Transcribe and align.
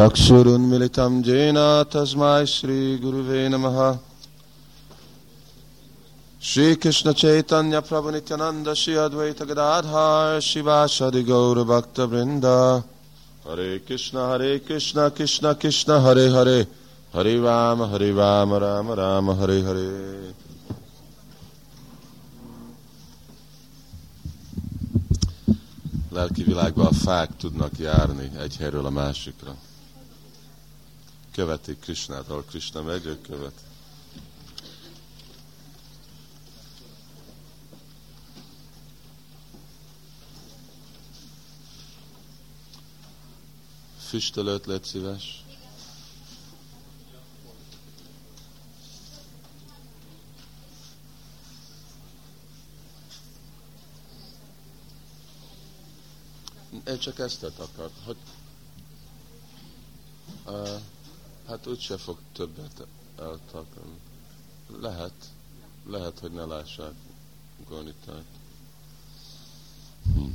चक्षुरुन्मिलितं 0.00 1.12
येन 1.26 1.58
तस्मै 1.92 2.40
श्रीगुरुवे 2.54 3.42
नमः 3.52 3.78
श्रीकृष्णचैतन्यप्रभुनित्यानन्द 6.48 8.68
श्री 8.80 8.94
अद्वैतगदाधार 9.04 10.26
शिवासदि 10.48 11.22
गौरभक्तवृन्द 11.30 12.46
हरे 13.46 13.70
कृष्ण 13.88 14.16
हरे 14.32 14.52
कृष्ण 14.68 14.98
कृष्ण 15.18 15.44
कृष्ण 15.62 15.88
हरे 16.06 16.26
हरे 16.36 16.60
हरे 17.14 17.34
राम 17.46 17.78
हरे 17.92 18.10
राम 18.20 18.50
राम 18.64 18.86
राम 19.00 19.26
हरे 19.40 19.58
Hare 19.68 19.88
lelki 26.16 26.42
világban 26.44 26.86
a 26.86 26.94
fák 27.04 27.36
tudnak 27.36 27.78
járni 27.78 28.30
egy 28.44 28.56
helyről 28.56 28.86
a 28.86 28.90
másikra. 28.90 29.54
Követik 31.31 31.79
Krisnát, 31.79 32.29
ahol 32.29 32.43
Krishna 32.43 32.81
megy, 32.81 33.05
ők 33.05 33.21
követik. 33.21 33.69
Füstölőt 43.97 44.65
légy 44.65 44.83
szíves. 44.83 45.43
Én 56.87 56.99
csak 56.99 57.19
ezt 57.19 57.43
akart, 57.43 57.93
hogy 58.05 58.17
uh, 60.45 60.81
hát 61.51 61.67
úgyse 61.67 61.97
fog 61.97 62.17
többet 62.33 62.85
eltakarni. 63.19 63.99
Lehet, 64.81 65.13
lehet, 65.85 66.19
hogy 66.19 66.31
ne 66.31 66.45
lássák 66.45 66.93
Gornitát. 67.69 68.23
Hm. 70.13 70.25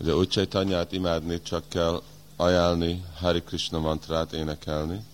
Ugye 0.00 0.14
úgy 0.14 0.46
tanyát 0.48 0.92
imádni, 0.92 1.42
csak 1.42 1.68
kell 1.68 2.02
ajánlni 2.36 3.04
Hari 3.16 3.42
Krishna 3.42 3.78
mantrát 3.78 4.32
énekelni. 4.32 5.04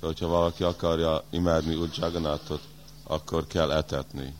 De 0.00 0.06
hogyha 0.06 0.26
valaki 0.26 0.62
akarja 0.62 1.22
imádni 1.30 1.74
úgy 1.74 1.96
Jagannathot, 1.98 2.68
akkor 3.04 3.46
kell 3.46 3.72
etetni 3.72 4.34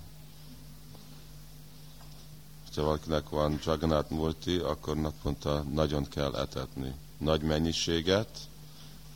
hogyha 2.75 2.91
valakinek 2.91 3.29
van 3.29 3.59
Jagannath 3.65 4.11
Murti, 4.11 4.57
akkor 4.57 4.97
naponta 4.97 5.63
nagyon 5.63 6.09
kell 6.09 6.35
etetni. 6.35 6.95
Nagy 7.19 7.43
mennyiséget, 7.43 8.39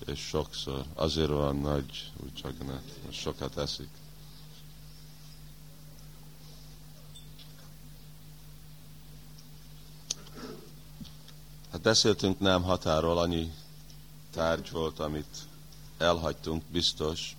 és 0.06 0.18
sokszor. 0.20 0.84
Azért 0.94 1.28
van 1.28 1.56
nagy 1.56 2.12
úgy 2.22 2.40
Jagannath, 2.42 3.10
sokat 3.10 3.56
eszik. 3.56 3.88
Hát 11.72 11.80
beszéltünk 11.80 12.38
nem 12.38 12.62
határól, 12.62 13.18
annyi 13.18 13.52
tárgy 14.32 14.70
volt, 14.70 14.98
amit 14.98 15.36
elhagytunk, 15.98 16.62
biztos, 16.70 17.36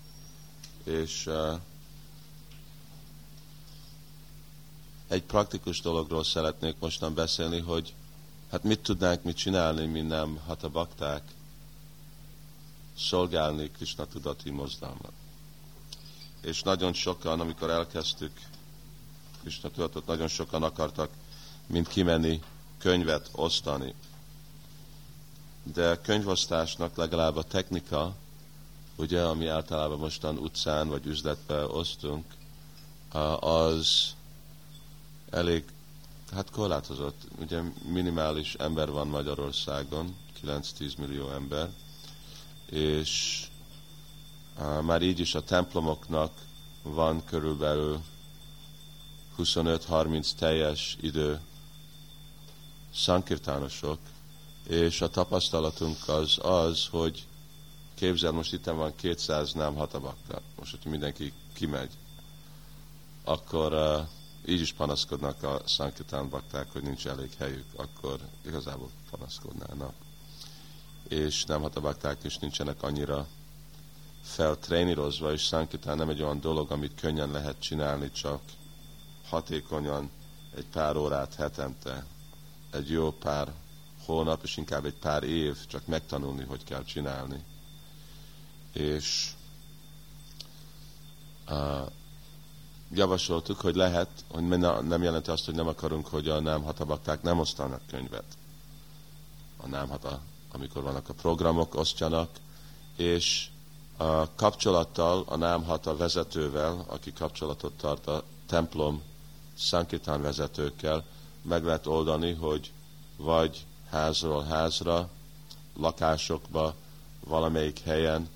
és 0.83 1.25
uh, 1.25 1.59
egy 5.09 5.23
praktikus 5.23 5.81
dologról 5.81 6.23
szeretnék 6.23 6.75
mostan 6.79 7.13
beszélni, 7.13 7.59
hogy 7.59 7.93
hát 8.51 8.63
mit 8.63 8.79
tudnánk 8.79 9.23
mit 9.23 9.37
csinálni, 9.37 9.85
mi 9.85 10.01
nem 10.01 10.39
hát 10.47 10.63
a 10.63 10.69
bakták 10.69 11.23
szolgálni 12.97 13.71
Krishna 13.71 14.05
tudati 14.05 14.49
mozdalmat. 14.49 15.11
És 16.41 16.61
nagyon 16.61 16.93
sokan, 16.93 17.39
amikor 17.39 17.69
elkezdtük 17.69 18.31
Krishna 19.41 19.69
tudatot, 19.69 20.05
nagyon 20.05 20.27
sokan 20.27 20.63
akartak 20.63 21.09
mint 21.65 21.87
kimenni 21.87 22.41
könyvet 22.77 23.29
osztani. 23.31 23.93
De 25.63 26.01
könyvosztásnak 26.01 26.95
legalább 26.95 27.35
a 27.35 27.43
technika, 27.43 28.15
ugye, 28.95 29.21
ami 29.21 29.47
általában 29.47 29.99
mostan 29.99 30.37
utcán 30.37 30.87
vagy 30.87 31.05
üzletbe 31.05 31.65
osztunk, 31.65 32.25
az 33.39 34.15
elég 35.31 35.63
hát 36.31 36.49
korlátozott. 36.49 37.21
Ugye 37.39 37.61
minimális 37.91 38.53
ember 38.53 38.91
van 38.91 39.07
Magyarországon, 39.07 40.15
9-10 40.45 40.97
millió 40.97 41.29
ember, 41.29 41.69
és 42.69 43.43
már 44.81 45.01
így 45.01 45.19
is 45.19 45.35
a 45.35 45.43
templomoknak 45.43 46.31
van 46.81 47.25
körülbelül 47.25 47.99
25-30 49.37 50.29
teljes 50.37 50.97
idő 51.01 51.39
szankirtánosok, 52.93 53.99
és 54.67 55.01
a 55.01 55.09
tapasztalatunk 55.09 56.07
az 56.07 56.37
az, 56.41 56.87
hogy 56.87 57.27
képzel, 57.95 58.31
most 58.31 58.53
itt 58.53 58.65
van 58.65 58.95
200 58.95 59.53
nem 59.53 59.75
hatabakta, 59.75 60.41
most, 60.57 60.71
hogyha 60.71 60.89
mindenki 60.89 61.33
kimegy, 61.53 61.91
akkor 63.23 63.73
uh, 63.73 64.07
így 64.45 64.61
is 64.61 64.73
panaszkodnak 64.73 65.43
a 65.43 65.61
Sankitán 65.65 66.29
bakták, 66.29 66.71
hogy 66.71 66.83
nincs 66.83 67.07
elég 67.07 67.33
helyük, 67.37 67.65
akkor 67.75 68.19
igazából 68.45 68.89
panaszkodnának. 69.09 69.93
És 71.07 71.45
nem 71.45 71.61
hat 71.61 71.75
a 71.75 71.81
bakták 71.81 72.23
is 72.23 72.37
nincsenek 72.37 72.83
annyira 72.83 73.27
feltrénírozva, 74.21 75.31
és 75.31 75.41
Sankitán 75.41 75.97
nem 75.97 76.09
egy 76.09 76.21
olyan 76.21 76.39
dolog, 76.39 76.71
amit 76.71 76.99
könnyen 76.99 77.31
lehet 77.31 77.59
csinálni, 77.59 78.11
csak 78.11 78.41
hatékonyan 79.29 80.09
egy 80.55 80.65
pár 80.65 80.95
órát 80.95 81.35
hetente, 81.35 82.05
egy 82.71 82.89
jó 82.89 83.11
pár 83.11 83.53
hónap, 84.05 84.43
és 84.43 84.57
inkább 84.57 84.85
egy 84.85 84.97
pár 84.99 85.23
év 85.23 85.65
csak 85.67 85.85
megtanulni, 85.87 86.43
hogy 86.43 86.63
kell 86.63 86.83
csinálni. 86.83 87.43
És 88.73 89.31
uh, 91.49 91.91
javasoltuk, 92.93 93.59
hogy 93.59 93.75
lehet, 93.75 94.09
hogy 94.31 94.47
nem 94.87 95.03
jelenti 95.03 95.29
azt, 95.29 95.45
hogy 95.45 95.55
nem 95.55 95.67
akarunk, 95.67 96.07
hogy 96.07 96.27
a 96.27 96.39
nem 96.39 96.63
hatabakták 96.63 97.21
nem 97.21 97.39
osztanak 97.39 97.81
könyvet. 97.87 98.37
A 99.57 99.67
nem 99.67 99.89
hata, 99.89 100.19
amikor 100.51 100.83
vannak 100.83 101.09
a 101.09 101.13
programok, 101.13 101.75
osztjanak, 101.75 102.29
és 102.95 103.47
a 103.97 104.35
kapcsolattal, 104.35 105.23
a 105.27 105.35
nem 105.35 105.63
hata 105.63 105.97
vezetővel, 105.97 106.85
aki 106.87 107.13
kapcsolatot 107.13 107.73
tart 107.73 108.07
a 108.07 108.23
templom 108.47 109.01
szankitán 109.57 110.21
vezetőkkel, 110.21 111.03
meg 111.41 111.63
lehet 111.63 111.87
oldani, 111.87 112.33
hogy 112.33 112.71
vagy 113.17 113.65
házról 113.89 114.43
házra, 114.43 115.09
lakásokba, 115.77 116.73
valamelyik 117.25 117.79
helyen, 117.79 118.29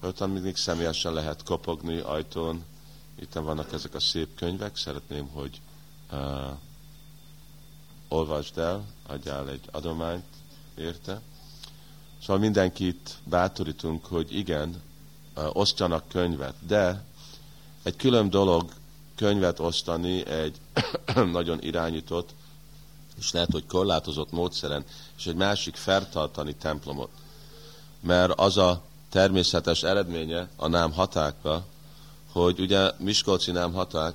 hogy 0.00 0.32
mindig 0.32 0.56
személyesen 0.56 1.12
lehet 1.12 1.42
kopogni 1.42 1.98
ajtón, 1.98 2.64
itt 3.20 3.32
vannak 3.32 3.72
ezek 3.72 3.94
a 3.94 4.00
szép 4.00 4.34
könyvek, 4.34 4.76
szeretném, 4.76 5.28
hogy 5.28 5.60
uh, 6.12 6.18
olvasd 8.08 8.58
el, 8.58 8.84
adjál 9.06 9.48
egy 9.50 9.68
adományt 9.70 10.24
érte. 10.74 11.20
Szóval 12.20 12.38
mindenkit 12.38 13.18
bátorítunk, 13.24 14.04
hogy 14.04 14.36
igen, 14.36 14.82
uh, 15.36 15.56
osztjanak 15.56 16.08
könyvet, 16.08 16.54
de 16.66 17.04
egy 17.82 17.96
külön 17.96 18.30
dolog 18.30 18.72
könyvet 19.14 19.58
osztani 19.60 20.26
egy 20.26 20.60
nagyon 21.32 21.62
irányított, 21.62 22.34
és 23.18 23.32
lehet, 23.32 23.50
hogy 23.52 23.66
korlátozott 23.66 24.30
módszeren, 24.32 24.84
és 25.16 25.26
egy 25.26 25.34
másik 25.34 25.76
fertartani 25.76 26.54
templomot. 26.54 27.10
Mert 28.00 28.32
az 28.32 28.56
a 28.56 28.82
természetes 29.10 29.82
eredménye 29.82 30.48
a 30.56 30.68
nám 30.68 30.92
hatákba, 30.92 31.64
hogy 32.34 32.60
ugye 32.60 32.90
Miskolci 32.98 33.50
nem 33.50 33.72
haták, 33.72 34.14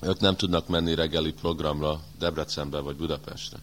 ők 0.00 0.20
nem 0.20 0.36
tudnak 0.36 0.68
menni 0.68 0.94
reggeli 0.94 1.32
programra 1.32 2.00
Debrecenbe 2.18 2.78
vagy 2.78 2.96
Budapestre. 2.96 3.58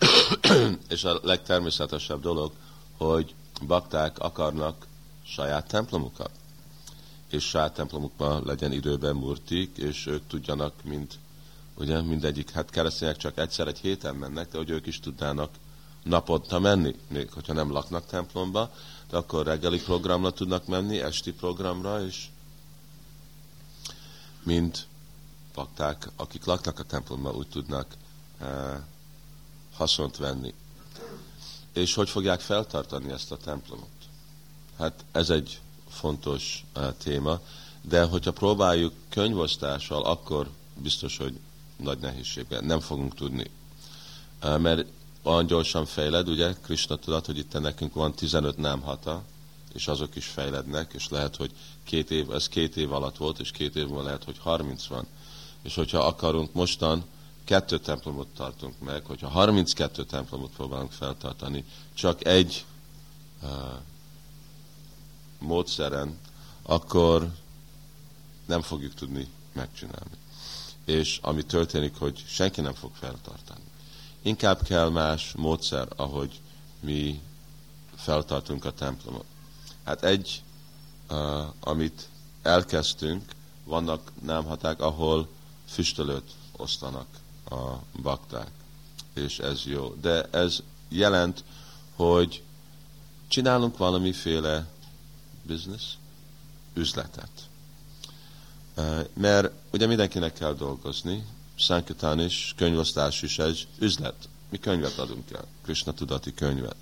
és 0.88 1.04
a 1.04 1.20
legtermészetesebb 1.22 2.20
dolog, 2.20 2.52
hogy 2.96 3.34
bakták 3.66 4.18
akarnak 4.18 4.86
saját 5.26 5.68
templomukat. 5.68 6.30
És 7.30 7.44
saját 7.44 7.74
templomukban 7.74 8.42
legyen 8.44 8.72
időben 8.72 9.16
murtik, 9.16 9.76
és 9.76 10.06
ők 10.06 10.26
tudjanak, 10.26 10.72
mint 10.84 11.18
ugye 11.74 12.00
mindegyik, 12.00 12.50
hát 12.50 12.70
keresztények 12.70 13.16
csak 13.16 13.38
egyszer 13.38 13.66
egy 13.66 13.78
héten 13.78 14.14
mennek, 14.14 14.50
de 14.50 14.58
hogy 14.58 14.70
ők 14.70 14.86
is 14.86 15.00
tudnának 15.00 15.50
naponta 16.02 16.58
menni, 16.58 16.94
még 17.08 17.30
hogyha 17.30 17.52
nem 17.52 17.70
laknak 17.70 18.06
templomba, 18.06 18.70
de 19.10 19.16
akkor 19.16 19.46
reggeli 19.46 19.80
programra 19.80 20.30
tudnak 20.30 20.66
menni, 20.66 21.00
esti 21.00 21.32
programra 21.32 22.04
is, 22.04 22.30
mint 24.42 24.86
pakták, 25.52 26.08
akik 26.16 26.44
laknak 26.44 26.78
a 26.78 26.82
templomban, 26.82 27.34
úgy 27.34 27.48
tudnak 27.48 27.86
uh, 28.40 28.48
haszont 29.74 30.16
venni. 30.16 30.54
És 31.72 31.94
hogy 31.94 32.10
fogják 32.10 32.40
feltartani 32.40 33.10
ezt 33.10 33.32
a 33.32 33.36
templomot? 33.36 33.88
Hát 34.78 35.04
ez 35.12 35.30
egy 35.30 35.60
fontos 35.88 36.64
uh, 36.76 36.96
téma, 36.96 37.40
de 37.82 38.04
hogyha 38.04 38.32
próbáljuk 38.32 38.92
könyvosztással, 39.08 40.02
akkor 40.02 40.50
biztos, 40.74 41.16
hogy 41.16 41.38
nagy 41.76 41.98
nehézségben 41.98 42.64
nem 42.64 42.80
fogunk 42.80 43.14
tudni. 43.14 43.50
Uh, 44.42 44.58
mert 44.58 44.86
olyan 45.22 45.46
gyorsan 45.46 45.86
fejled, 45.86 46.28
ugye, 46.28 46.54
Krishna 46.62 46.96
tudat, 46.96 47.26
hogy 47.26 47.38
itt 47.38 47.60
nekünk 47.60 47.94
van 47.94 48.14
15 48.14 48.56
nem 48.56 48.80
hata, 48.80 49.22
és 49.72 49.88
azok 49.88 50.16
is 50.16 50.26
fejlednek, 50.26 50.92
és 50.92 51.08
lehet, 51.08 51.36
hogy 51.36 51.50
két 51.84 52.10
év, 52.10 52.30
ez 52.30 52.48
két 52.48 52.76
év 52.76 52.92
alatt 52.92 53.16
volt, 53.16 53.38
és 53.38 53.50
két 53.50 53.76
év 53.76 53.86
múlva 53.86 54.02
lehet, 54.02 54.24
hogy 54.24 54.38
30 54.38 54.86
van. 54.86 55.06
És 55.62 55.74
hogyha 55.74 55.98
akarunk 55.98 56.52
mostan 56.52 57.04
kettő 57.44 57.78
templomot 57.78 58.28
tartunk 58.36 58.78
meg, 58.78 59.04
hogyha 59.04 59.28
32 59.28 60.04
templomot 60.04 60.50
próbálunk 60.50 60.92
feltartani, 60.92 61.64
csak 61.94 62.24
egy 62.24 62.64
uh, 63.42 63.48
módszeren, 65.38 66.18
akkor 66.62 67.32
nem 68.46 68.62
fogjuk 68.62 68.94
tudni 68.94 69.26
megcsinálni. 69.52 70.16
És 70.84 71.18
ami 71.22 71.42
történik, 71.42 71.94
hogy 71.96 72.24
senki 72.26 72.60
nem 72.60 72.74
fog 72.74 72.90
feltartani. 72.94 73.69
Inkább 74.22 74.62
kell 74.62 74.88
más 74.88 75.32
módszer, 75.36 75.88
ahogy 75.96 76.40
mi 76.80 77.20
feltartunk 77.94 78.64
a 78.64 78.72
templomot. 78.72 79.24
Hát 79.84 80.02
egy, 80.02 80.42
amit 81.60 82.08
elkezdtünk, 82.42 83.32
vannak 83.64 84.12
námhaták, 84.22 84.80
ahol 84.80 85.28
füstölőt 85.66 86.30
osztanak 86.56 87.06
a 87.50 87.74
bakták, 88.02 88.50
és 89.14 89.38
ez 89.38 89.64
jó. 89.64 89.94
De 90.00 90.22
ez 90.22 90.62
jelent, 90.88 91.44
hogy 91.96 92.42
csinálunk 93.28 93.76
valamiféle 93.76 94.66
business, 95.42 95.94
üzletet. 96.74 97.48
Mert 99.12 99.52
ugye 99.72 99.86
mindenkinek 99.86 100.32
kell 100.32 100.54
dolgozni, 100.54 101.26
Sankitán 101.60 102.20
is, 102.20 102.54
könyvosztás 102.56 103.22
is 103.22 103.38
egy 103.38 103.66
üzlet. 103.78 104.28
Mi 104.48 104.58
könyvet 104.58 104.98
adunk 104.98 105.30
el, 105.30 105.44
Krishna 105.62 105.92
tudati 105.92 106.34
könyvet. 106.34 106.76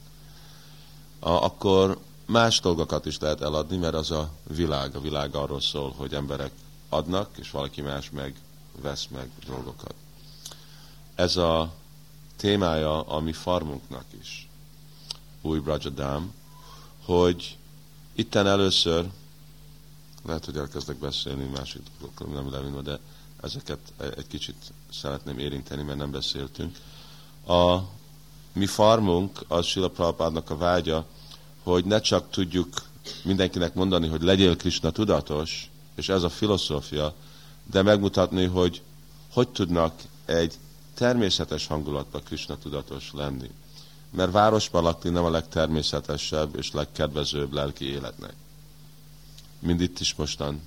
A, 1.19 1.31
akkor 1.31 1.99
más 2.27 2.61
dolgokat 2.61 3.07
is 3.07 3.19
lehet 3.19 3.41
eladni, 3.41 3.77
mert 3.77 3.95
az 3.95 4.11
a 4.11 4.31
világ. 4.47 4.97
A 4.97 5.01
világ 5.01 5.35
arról 5.35 5.61
szól, 5.61 5.93
hogy 5.97 6.15
emberek 6.15 6.51
adnak, 6.89 7.31
és 7.37 7.51
valaki 7.51 7.81
más 7.81 8.11
meg 8.11 8.35
vesz 8.83 9.07
meg 9.11 9.31
dolgokat. 9.47 9.95
Ez 11.15 11.37
a 11.37 11.75
témája 12.37 13.03
a 13.03 13.21
mi 13.21 13.33
farmunknak 13.33 14.05
is, 14.21 14.49
új 15.43 15.59
Brajadám, 15.59 16.33
hogy 17.05 17.57
itten 18.15 18.47
először, 18.47 19.11
lehet, 20.27 20.45
hogy 20.45 20.57
elkezdek 20.57 20.97
beszélni 20.97 21.45
másik 21.45 21.83
dolgokról, 22.01 22.35
nem 22.35 22.51
levinva, 22.51 22.81
de 22.81 22.99
ezeket 23.43 23.79
egy 24.17 24.27
kicsit 24.27 24.73
szeretném 24.93 25.39
érinteni, 25.39 25.83
mert 25.83 25.99
nem 25.99 26.11
beszéltünk. 26.11 26.77
A 27.47 27.79
mi 28.53 28.67
farmunk, 28.67 29.45
az 29.49 29.67
Sila 29.67 29.89
Prabhupádnak 29.89 30.51
a 30.51 30.57
vágya, 30.57 31.07
hogy 31.63 31.85
ne 31.85 32.01
csak 32.01 32.31
tudjuk 32.31 32.83
mindenkinek 33.25 33.75
mondani, 33.75 34.09
hogy 34.09 34.23
legyél 34.23 34.57
Krishna 34.57 34.91
tudatos, 34.91 35.71
és 35.95 36.09
ez 36.09 36.23
a 36.23 36.29
filozófia, 36.29 37.15
de 37.71 37.83
megmutatni, 37.83 38.45
hogy 38.45 38.83
hogy 39.33 39.49
tudnak 39.49 39.95
egy 40.25 40.55
természetes 40.95 41.67
hangulatban 41.67 42.23
Krishna 42.23 42.59
tudatos 42.59 43.11
lenni. 43.13 43.51
Mert 44.11 44.33
városban 44.33 44.83
lakni 44.83 45.11
nem 45.11 45.25
a 45.25 45.31
legtermészetesebb 45.31 46.57
és 46.57 46.73
legkedvezőbb 46.73 47.53
lelki 47.53 47.85
életnek. 47.85 48.35
Mind 49.59 49.81
itt 49.81 50.01
is 50.01 50.15
mostan. 50.15 50.61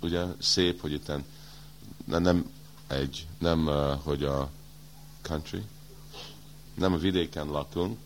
Ugye 0.00 0.24
szép, 0.40 0.80
hogy 0.80 0.92
itt 0.92 1.12
nem 2.04 2.50
egy, 2.86 3.26
nem 3.38 3.66
hogy 4.02 4.24
a 4.24 4.50
country, 5.22 5.62
nem 6.74 6.92
a 6.92 6.96
vidéken 6.96 7.46
lakunk, 7.46 7.98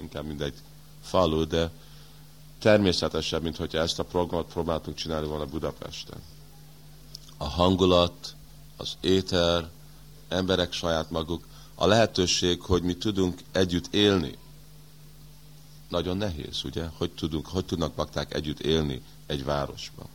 inkább 0.00 0.24
mindegy 0.24 0.54
falu, 1.02 1.46
de 1.46 1.70
természetesebb, 2.58 3.42
mint 3.42 3.56
hogyha 3.56 3.78
ezt 3.78 3.98
a 3.98 4.04
programot 4.04 4.52
próbáltunk 4.52 4.96
csinálni 4.96 5.26
volna 5.26 5.46
Budapesten. 5.46 6.22
A 7.36 7.48
hangulat, 7.48 8.36
az 8.76 8.96
éter, 9.00 9.70
emberek 10.28 10.72
saját 10.72 11.10
maguk, 11.10 11.46
a 11.74 11.86
lehetőség, 11.86 12.60
hogy 12.60 12.82
mi 12.82 12.96
tudunk 12.96 13.40
együtt 13.52 13.94
élni. 13.94 14.38
Nagyon 15.88 16.16
nehéz, 16.16 16.64
ugye? 16.64 16.84
Hogy, 16.96 17.10
tudunk, 17.10 17.46
hogy 17.46 17.64
tudnak 17.64 17.94
bakták 17.94 18.34
együtt 18.34 18.60
élni 18.60 19.02
egy 19.26 19.44
városban? 19.44 20.06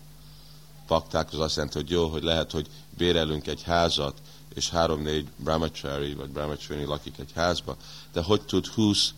Bakták 0.87 1.33
az 1.33 1.39
azt 1.39 1.55
jelenti, 1.55 1.77
hogy 1.77 1.89
jó, 1.89 2.07
hogy 2.07 2.23
lehet, 2.23 2.51
hogy 2.51 2.67
bérelünk 2.99 3.47
egy 3.47 3.63
házat, 3.63 4.21
és 4.53 4.69
három-négy 4.69 5.27
brahmachari 5.35 6.13
vagy 6.13 6.29
brahmachari 6.29 6.83
lakik 6.83 7.17
egy 7.19 7.31
házba, 7.35 7.77
de 8.13 8.21
hogy 8.21 8.41
tud 8.41 8.67
húsz 8.67 9.13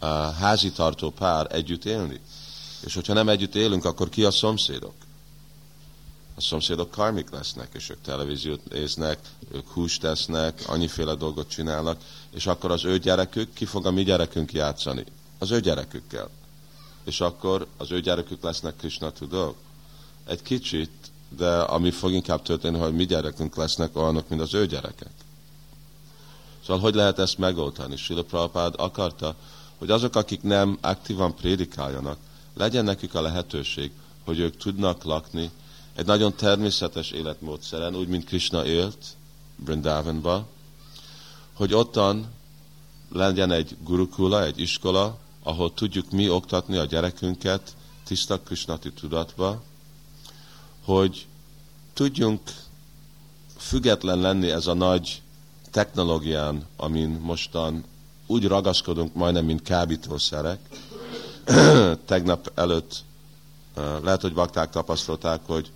uh, 0.00 0.08
házitartó 0.34 1.10
pár 1.10 1.46
együtt 1.50 1.84
élni? 1.84 2.20
És 2.84 2.94
hogyha 2.94 3.12
nem 3.12 3.28
együtt 3.28 3.54
élünk, 3.54 3.84
akkor 3.84 4.08
ki 4.08 4.24
a 4.24 4.30
szomszédok? 4.30 4.94
A 6.34 6.40
szomszédok 6.40 6.90
karmik 6.90 7.30
lesznek, 7.30 7.68
és 7.72 7.88
ők 7.88 8.00
televíziót 8.02 8.70
néznek, 8.70 9.18
ők 9.52 9.68
húst 9.68 10.00
tesznek, 10.00 10.62
annyiféle 10.66 11.14
dolgot 11.14 11.48
csinálnak, 11.48 12.00
és 12.30 12.46
akkor 12.46 12.70
az 12.70 12.84
ő 12.84 12.98
gyerekük, 12.98 13.52
ki 13.52 13.64
fog 13.64 13.86
a 13.86 13.90
mi 13.90 14.02
gyerekünk 14.02 14.52
játszani? 14.52 15.04
Az 15.38 15.50
ő 15.50 15.60
gyerekükkel. 15.60 16.30
És 17.04 17.20
akkor 17.20 17.66
az 17.76 17.90
ő 17.90 18.00
gyerekük 18.00 18.42
lesznek 18.42 18.76
Krishna 18.76 19.10
tudók? 19.10 19.56
Egy 20.26 20.42
kicsit, 20.42 20.90
de 21.36 21.60
ami 21.60 21.90
fog 21.90 22.12
inkább 22.12 22.42
történni, 22.42 22.78
hogy 22.78 22.94
mi 22.94 23.06
gyerekünk 23.06 23.56
lesznek 23.56 23.96
olyanok, 23.96 24.28
mint 24.28 24.40
az 24.40 24.54
ő 24.54 24.66
gyerekek. 24.66 25.12
Szóval 26.66 26.82
hogy 26.82 26.94
lehet 26.94 27.18
ezt 27.18 27.38
megoldani? 27.38 27.96
Sila 27.96 28.22
Prabhupád 28.22 28.74
akarta, 28.76 29.34
hogy 29.78 29.90
azok, 29.90 30.16
akik 30.16 30.42
nem 30.42 30.78
aktívan 30.80 31.34
prédikáljanak, 31.34 32.18
legyen 32.56 32.84
nekük 32.84 33.14
a 33.14 33.20
lehetőség, 33.20 33.90
hogy 34.24 34.38
ők 34.38 34.56
tudnak 34.56 35.04
lakni 35.04 35.50
egy 35.94 36.06
nagyon 36.06 36.34
természetes 36.34 37.10
életmódszeren, 37.10 37.96
úgy, 37.96 38.08
mint 38.08 38.24
Krishna 38.24 38.66
élt 38.66 39.06
Brindavanba, 39.56 40.46
hogy 41.52 41.74
ottan 41.74 42.26
legyen 43.12 43.50
egy 43.50 43.76
gurukula, 43.84 44.44
egy 44.44 44.60
iskola, 44.60 45.18
ahol 45.42 45.74
tudjuk 45.74 46.10
mi 46.10 46.28
oktatni 46.28 46.76
a 46.76 46.84
gyerekünket 46.84 47.76
tiszta 48.04 48.40
Krishnati 48.40 48.92
tudatba, 48.92 49.62
hogy 50.88 51.26
tudjunk 51.94 52.40
független 53.56 54.18
lenni 54.18 54.50
ez 54.50 54.66
a 54.66 54.74
nagy 54.74 55.22
technológián, 55.70 56.66
amin 56.76 57.08
mostan 57.08 57.84
úgy 58.26 58.46
ragaszkodunk 58.46 59.14
majdnem, 59.14 59.44
mint 59.44 59.62
kábítószerek. 59.62 60.58
Tegnap 62.06 62.52
előtt, 62.54 63.04
lehet, 64.02 64.20
hogy 64.20 64.34
bakták 64.34 64.70
tapasztalták, 64.70 65.40
hogy 65.46 65.70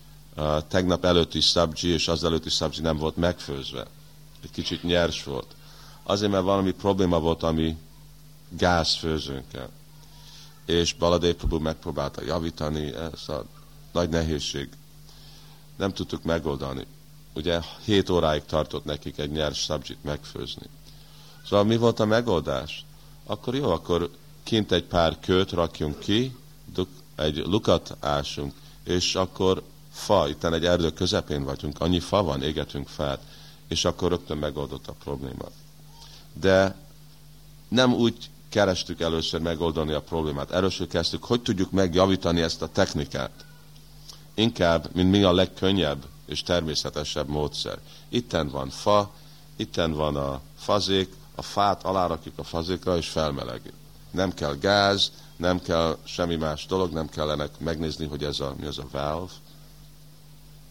tegnap 0.69 1.05
előtti 1.05 1.41
szabzsi 1.41 1.89
és 1.89 2.09
az 2.09 2.25
előtti 2.25 2.51
szabzsi 2.51 2.81
nem 2.81 2.97
volt 2.97 3.17
megfőzve. 3.17 3.87
Egy 4.43 4.51
kicsit 4.51 4.83
nyers 4.83 5.25
volt. 5.25 5.55
Azért, 6.03 6.31
mert 6.31 6.45
valami 6.45 6.71
probléma 6.71 7.21
volt, 7.21 7.43
ami 7.43 7.77
gázfőzőnkkel. 8.49 9.69
És 10.67 10.93
Baladé 10.93 11.33
Prabhu 11.33 11.59
megpróbálta 11.59 12.23
javítani, 12.23 12.95
ez 12.95 13.29
a 13.29 13.45
nagy 13.93 14.09
nehézség. 14.09 14.69
Nem 15.77 15.93
tudtuk 15.93 16.23
megoldani. 16.23 16.87
Ugye 17.35 17.61
7 17.85 18.11
óráig 18.11 18.45
tartott 18.45 18.85
nekik 18.85 19.19
egy 19.19 19.31
nyers 19.31 19.63
szabzsit 19.63 20.05
megfőzni. 20.05 20.67
Szóval 21.45 21.65
mi 21.65 21.77
volt 21.77 22.01
a 22.01 22.05
megoldás? 22.05 22.85
Akkor 23.27 23.55
jó, 23.55 23.71
akkor 23.71 24.11
kint 24.43 24.73
egy 24.73 24.85
pár 24.85 25.21
kőt 25.21 25.51
rakjunk 25.51 25.99
ki, 25.99 26.37
egy 27.17 27.37
lukat 27.37 27.97
ásunk, 28.01 28.55
és 28.85 29.15
akkor 29.15 29.63
fa, 29.93 30.29
itt 30.29 30.45
egy 30.45 30.65
erdő 30.65 30.91
közepén 30.91 31.45
vagyunk, 31.45 31.81
annyi 31.81 32.01
fa 32.01 32.23
van, 32.23 32.43
égetünk 32.43 32.89
fát, 32.89 33.21
és 33.69 33.85
akkor 33.85 34.09
rögtön 34.09 34.39
megoldott 34.39 34.87
a 34.87 34.95
probléma. 35.05 35.49
De 36.33 36.77
nem 37.69 37.95
úgy 37.95 38.31
kerestük 38.49 39.01
először 39.01 39.41
megoldani 39.41 39.93
a 39.93 40.01
problémát. 40.01 40.51
Először 40.51 40.87
kezdtük, 40.87 41.25
hogy 41.25 41.43
tudjuk 41.43 41.71
megjavítani 41.71 42.41
ezt 42.41 42.63
a 42.63 42.69
technikát. 42.69 43.45
Inkább, 44.35 44.89
mint 44.95 45.11
mi 45.11 45.23
a 45.23 45.33
legkönnyebb 45.33 46.05
és 46.27 46.43
természetesebb 46.43 47.29
módszer. 47.29 47.79
Itten 48.09 48.49
van 48.49 48.69
fa, 48.69 49.11
itten 49.57 49.93
van 49.93 50.17
a 50.17 50.41
fazék, 50.59 51.15
a 51.35 51.43
fát 51.43 51.85
alárakjuk 51.85 52.39
a 52.39 52.45
fazékra, 52.45 52.97
és 52.97 53.09
felmelegít. 53.09 53.73
Nem 54.11 54.35
kell 54.35 54.55
gáz, 54.55 55.13
nem 55.37 55.61
kell 55.61 55.99
semmi 56.05 56.37
más 56.37 56.67
dolog, 56.67 56.93
nem 56.93 57.09
kellene 57.09 57.49
megnézni, 57.59 58.07
hogy 58.07 58.25
ez 58.25 58.41
a, 58.41 58.55
mi 58.59 58.67
az 58.67 58.79
a 58.79 58.87
valve. 58.91 59.33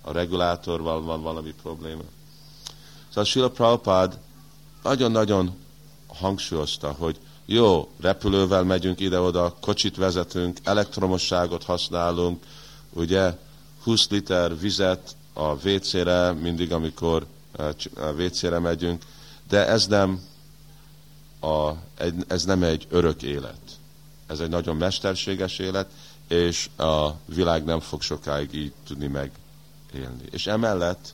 A 0.01 0.11
regulátorval 0.11 1.01
van 1.01 1.21
valami 1.21 1.53
probléma. 1.61 2.01
Szóval 3.07 3.23
Sila 3.23 3.49
Prabhupád 3.49 4.19
nagyon-nagyon 4.83 5.55
hangsúlyozta, 6.07 6.95
hogy 6.97 7.19
jó, 7.45 7.91
repülővel 7.99 8.63
megyünk 8.63 8.99
ide-oda, 8.99 9.55
kocsit 9.61 9.95
vezetünk, 9.95 10.57
elektromosságot 10.63 11.63
használunk, 11.63 12.43
ugye, 12.93 13.37
20 13.83 14.09
liter 14.09 14.59
vizet 14.59 15.15
a 15.33 15.67
WC-re, 15.67 16.31
mindig, 16.31 16.71
amikor 16.71 17.25
a 17.95 18.11
WC-re 18.11 18.59
megyünk, 18.59 19.03
de 19.49 19.67
ez 19.67 19.87
nem, 19.87 20.21
a, 21.39 21.71
ez 22.27 22.43
nem 22.43 22.63
egy 22.63 22.87
örök 22.89 23.21
élet. 23.21 23.59
Ez 24.27 24.39
egy 24.39 24.49
nagyon 24.49 24.75
mesterséges 24.75 25.59
élet, 25.59 25.91
és 26.27 26.69
a 26.77 27.09
világ 27.25 27.63
nem 27.63 27.79
fog 27.79 28.01
sokáig 28.01 28.53
így 28.53 28.73
tudni 28.87 29.07
megélni. 29.07 30.23
És 30.31 30.47
emellett 30.47 31.13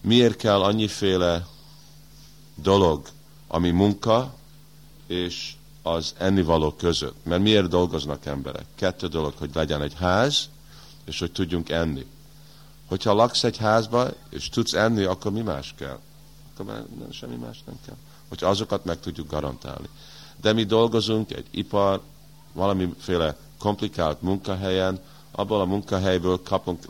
miért 0.00 0.36
kell 0.36 0.62
annyiféle 0.62 1.46
dolog, 2.54 3.08
ami 3.46 3.70
munka, 3.70 4.34
és 5.06 5.54
az 5.82 6.14
ennivaló 6.18 6.72
között. 6.72 7.24
Mert 7.24 7.42
miért 7.42 7.68
dolgoznak 7.68 8.26
emberek? 8.26 8.64
Kettő 8.74 9.06
dolog, 9.06 9.32
hogy 9.38 9.50
legyen 9.54 9.82
egy 9.82 9.94
ház, 9.94 10.48
és 11.04 11.18
hogy 11.18 11.32
tudjunk 11.32 11.68
enni. 11.68 12.06
Hogyha 12.86 13.12
laksz 13.12 13.44
egy 13.44 13.56
házba, 13.56 14.08
és 14.28 14.48
tudsz 14.48 14.72
enni, 14.72 15.04
akkor 15.04 15.32
mi 15.32 15.40
más 15.40 15.74
kell? 15.78 15.98
Akkor 16.52 16.66
már 16.66 16.84
nem, 16.98 17.12
semmi 17.12 17.36
más 17.36 17.62
nem 17.66 17.78
kell. 17.86 17.96
Hogyha 18.28 18.46
azokat 18.46 18.84
meg 18.84 19.00
tudjuk 19.00 19.30
garantálni. 19.30 19.88
De 20.40 20.52
mi 20.52 20.64
dolgozunk 20.64 21.32
egy 21.32 21.46
ipar, 21.50 22.00
valamiféle 22.52 23.36
komplikált 23.58 24.22
munkahelyen, 24.22 25.00
abból 25.30 25.60
a 25.60 25.64
munkahelyből 25.64 26.42
kapunk 26.42 26.84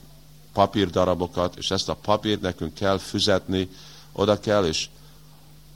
papírdarabokat, 0.53 1.57
és 1.57 1.71
ezt 1.71 1.89
a 1.89 1.95
papírt 1.95 2.41
nekünk 2.41 2.75
kell 2.75 2.99
füzetni, 2.99 3.69
oda 4.13 4.41
kell, 4.41 4.65
és 4.65 4.89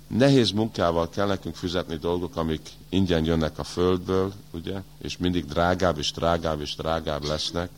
nehéz 0.07 0.51
munkával 0.51 1.09
kell 1.09 1.27
nekünk 1.27 1.55
fizetni 1.55 1.97
dolgok, 1.97 2.37
amik 2.37 2.71
ingyen 2.89 3.25
jönnek 3.25 3.59
a 3.59 3.65
földből, 3.65 4.33
ugye, 4.51 4.83
és 4.99 5.17
mindig 5.17 5.47
drágább 5.47 5.99
és 5.99 6.13
drágább 6.13 6.61
és 6.61 6.75
drágább 6.75 7.25
lesznek, 7.25 7.71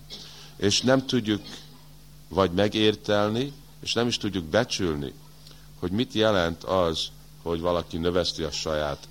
és 0.60 0.80
nem 0.80 1.06
tudjuk 1.06 1.42
vagy 2.28 2.50
megértelni, 2.52 3.52
és 3.80 3.92
nem 3.92 4.06
is 4.06 4.18
tudjuk 4.18 4.44
becsülni, 4.44 5.12
hogy 5.78 5.90
mit 5.90 6.12
jelent 6.12 6.64
az, 6.64 7.06
hogy 7.42 7.60
valaki 7.60 7.98
növeszti 7.98 8.42
a 8.42 8.50
saját 8.50 9.08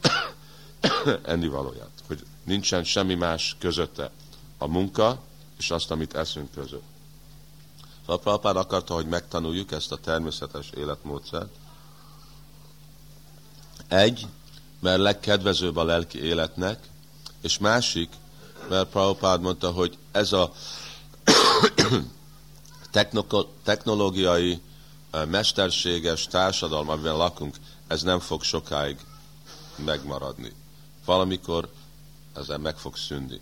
ennivalóját, 1.24 1.90
hogy 2.08 2.26
nincsen 2.44 2.84
semmi 2.84 3.16
más 3.16 3.56
közötte 3.60 4.12
a 4.58 4.68
munka 4.68 5.22
és 5.58 5.72
azt, 5.72 5.92
amit 5.92 6.16
eszünk 6.16 6.52
között. 6.52 6.84
Szóval 8.00 8.20
Prabhupád 8.20 8.56
akarta, 8.56 8.94
hogy 8.94 9.06
megtanuljuk 9.06 9.72
ezt 9.72 9.92
a 9.92 9.98
természetes 9.98 10.70
életmódszert, 10.78 11.52
egy, 13.88 14.28
mert 14.80 15.00
legkedvezőbb 15.00 15.76
a 15.76 15.84
lelki 15.84 16.24
életnek, 16.24 16.88
és 17.42 17.58
másik, 17.58 18.10
mert 18.68 18.90
Prabhupád 18.90 19.42
mondta, 19.42 19.72
hogy 19.72 19.98
ez 20.12 20.32
a 20.32 20.54
technológiai, 23.64 24.62
mesterséges 25.28 26.28
társadalom, 26.28 26.90
amiben 26.90 27.18
lakunk, 27.18 27.56
ez 27.88 28.02
nem 28.02 28.20
fog 28.20 28.44
sokáig 28.44 28.98
megmaradni. 29.76 30.52
Valamikor 31.06 31.70
ezzel 32.34 32.58
meg 32.58 32.78
fog 32.78 32.98
szűnni. 32.98 33.40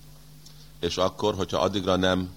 És 0.80 0.98
akkor, 0.98 1.36
hogyha 1.36 1.60
addigra 1.60 1.96
nem 1.96 2.30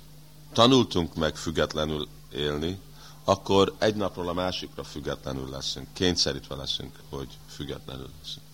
tanultunk 0.52 1.14
meg 1.14 1.36
függetlenül 1.36 2.08
élni, 2.32 2.80
akkor 3.24 3.74
egy 3.78 3.94
napról 3.94 4.28
a 4.28 4.32
másikra 4.32 4.84
függetlenül 4.84 5.50
leszünk, 5.50 5.86
kényszerítve 5.92 6.54
leszünk, 6.54 6.96
hogy 7.08 7.28
függetlenül 7.48 8.08
leszünk. 8.22 8.46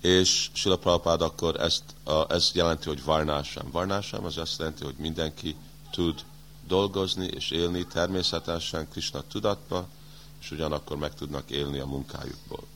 És 0.00 0.50
Sila 0.52 0.76
Prabhupád 0.76 1.22
akkor 1.22 1.60
ezt, 1.60 1.82
a, 2.04 2.32
ez 2.32 2.50
jelenti, 2.54 2.88
hogy 2.88 3.04
varnásám. 3.04 3.70
Varnásám 3.70 4.24
az 4.24 4.38
azt 4.38 4.58
jelenti, 4.58 4.84
hogy 4.84 4.94
mindenki 4.98 5.56
tud 5.90 6.24
dolgozni 6.66 7.26
és 7.26 7.50
élni 7.50 7.86
természetesen 7.86 8.88
Krishna 8.88 9.22
tudatba, 9.28 9.88
és 10.40 10.50
ugyanakkor 10.50 10.96
meg 10.96 11.14
tudnak 11.14 11.50
élni 11.50 11.78
a 11.78 11.86
munkájukból. 11.86 12.66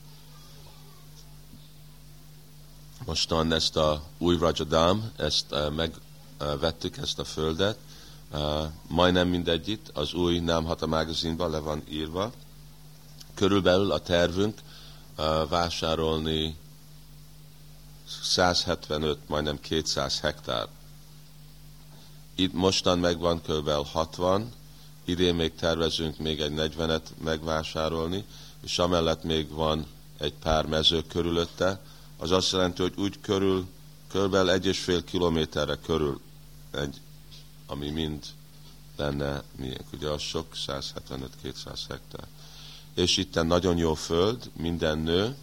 Mostan 3.05 3.51
ezt 3.53 3.75
a 3.75 4.03
új 4.17 4.37
Rajadám, 4.37 5.11
ezt 5.15 5.45
uh, 5.51 5.71
megvettük, 5.71 6.97
ezt 6.97 7.19
a 7.19 7.23
földet, 7.23 7.77
uh, 8.31 8.63
majdnem 8.87 9.27
mindegyit, 9.27 9.89
az 9.93 10.13
új 10.13 10.39
Námhata 10.39 10.87
magazinban 10.87 11.49
le 11.49 11.59
van 11.59 11.83
írva. 11.89 12.31
Körülbelül 13.33 13.91
a 13.91 13.99
tervünk 13.99 14.59
uh, 15.17 15.49
vásárolni 15.49 16.55
175, 18.21 19.17
majdnem 19.27 19.59
200 19.59 20.19
hektár. 20.19 20.67
Itt 22.35 22.53
mostan 22.53 22.99
megvan 22.99 23.41
kb. 23.41 23.69
60, 23.91 24.51
idén 25.05 25.35
még 25.35 25.55
tervezünk 25.55 26.17
még 26.17 26.41
egy 26.41 26.53
40-et 26.55 27.01
megvásárolni, 27.23 28.25
és 28.63 28.79
amellett 28.79 29.23
még 29.23 29.49
van 29.49 29.85
egy 30.17 30.33
pár 30.33 30.65
mező 30.65 31.01
körülötte, 31.01 31.81
az 32.17 32.31
azt 32.31 32.51
jelenti, 32.51 32.81
hogy 32.81 32.93
úgy 32.97 33.19
körül, 33.21 33.67
kb. 34.13 34.35
egy 34.35 35.03
kilométerre 35.05 35.77
körül 35.85 36.19
egy, 36.71 37.01
ami 37.67 37.89
mind 37.89 38.25
lenne 38.97 39.43
miénk. 39.55 39.93
Ugye 39.93 40.07
az 40.07 40.21
sok 40.21 40.45
175-200 40.67 41.79
hektár. 41.89 42.27
És 42.93 43.17
itt 43.17 43.43
nagyon 43.43 43.77
jó 43.77 43.93
föld, 43.93 44.49
minden 44.57 44.97
nő, 44.97 45.35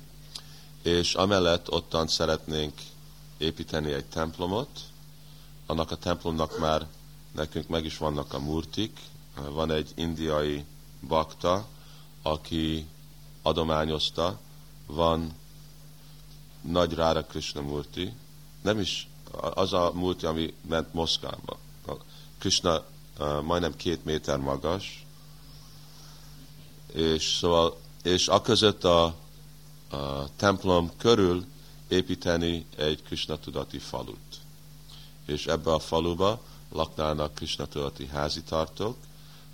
és 0.82 1.14
amellett 1.14 1.70
ottan 1.70 2.06
szeretnénk 2.06 2.72
építeni 3.38 3.92
egy 3.92 4.04
templomot, 4.04 4.68
annak 5.70 5.90
a 5.90 5.96
templomnak 5.96 6.58
már 6.58 6.86
nekünk 7.32 7.68
meg 7.68 7.84
is 7.84 7.98
vannak 7.98 8.32
a 8.32 8.38
murtik, 8.38 8.98
van 9.50 9.70
egy 9.70 9.92
indiai 9.94 10.64
bakta, 11.08 11.66
aki 12.22 12.86
adományozta, 13.42 14.38
van 14.86 15.34
nagy 16.60 16.94
Rára 16.94 17.24
Krishna 17.24 17.60
Murti, 17.60 18.12
nem 18.62 18.78
is 18.78 19.08
az 19.54 19.72
a 19.72 19.92
Murti, 19.94 20.26
ami 20.26 20.54
ment 20.68 20.92
Moszkvába. 20.92 21.58
Krishna 22.38 22.84
majdnem 23.42 23.76
két 23.76 24.04
méter 24.04 24.38
magas, 24.38 25.06
és 26.92 27.36
szóval, 27.40 27.78
és 28.02 28.28
a 28.28 28.40
között 28.42 28.84
a, 28.84 29.04
a 29.90 30.28
templom 30.36 30.90
körül 30.96 31.44
építeni 31.88 32.66
egy 32.76 33.02
Krishna 33.02 33.38
tudati 33.38 33.78
falut. 33.78 34.29
És 35.30 35.46
ebbe 35.46 35.72
a 35.72 35.78
faluba 35.78 36.40
laknának 36.72 37.34
Krishna 37.34 37.66
tudati 37.66 38.06
házitartók, 38.06 38.96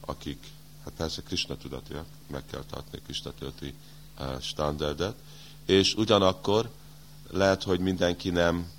akik, 0.01 0.47
hát 0.85 0.93
persze 0.97 1.23
Krishna 1.23 1.57
tudatiak, 1.57 2.07
meg 2.27 2.43
kell 2.51 2.63
tartani 2.71 3.03
Krishna 3.03 3.33
tudati 3.39 3.75
uh, 4.19 4.41
standardet, 4.41 5.15
és 5.65 5.95
ugyanakkor 5.95 6.71
lehet, 7.31 7.63
hogy 7.63 7.81
mindenki 7.81 8.31
nem 8.31 8.71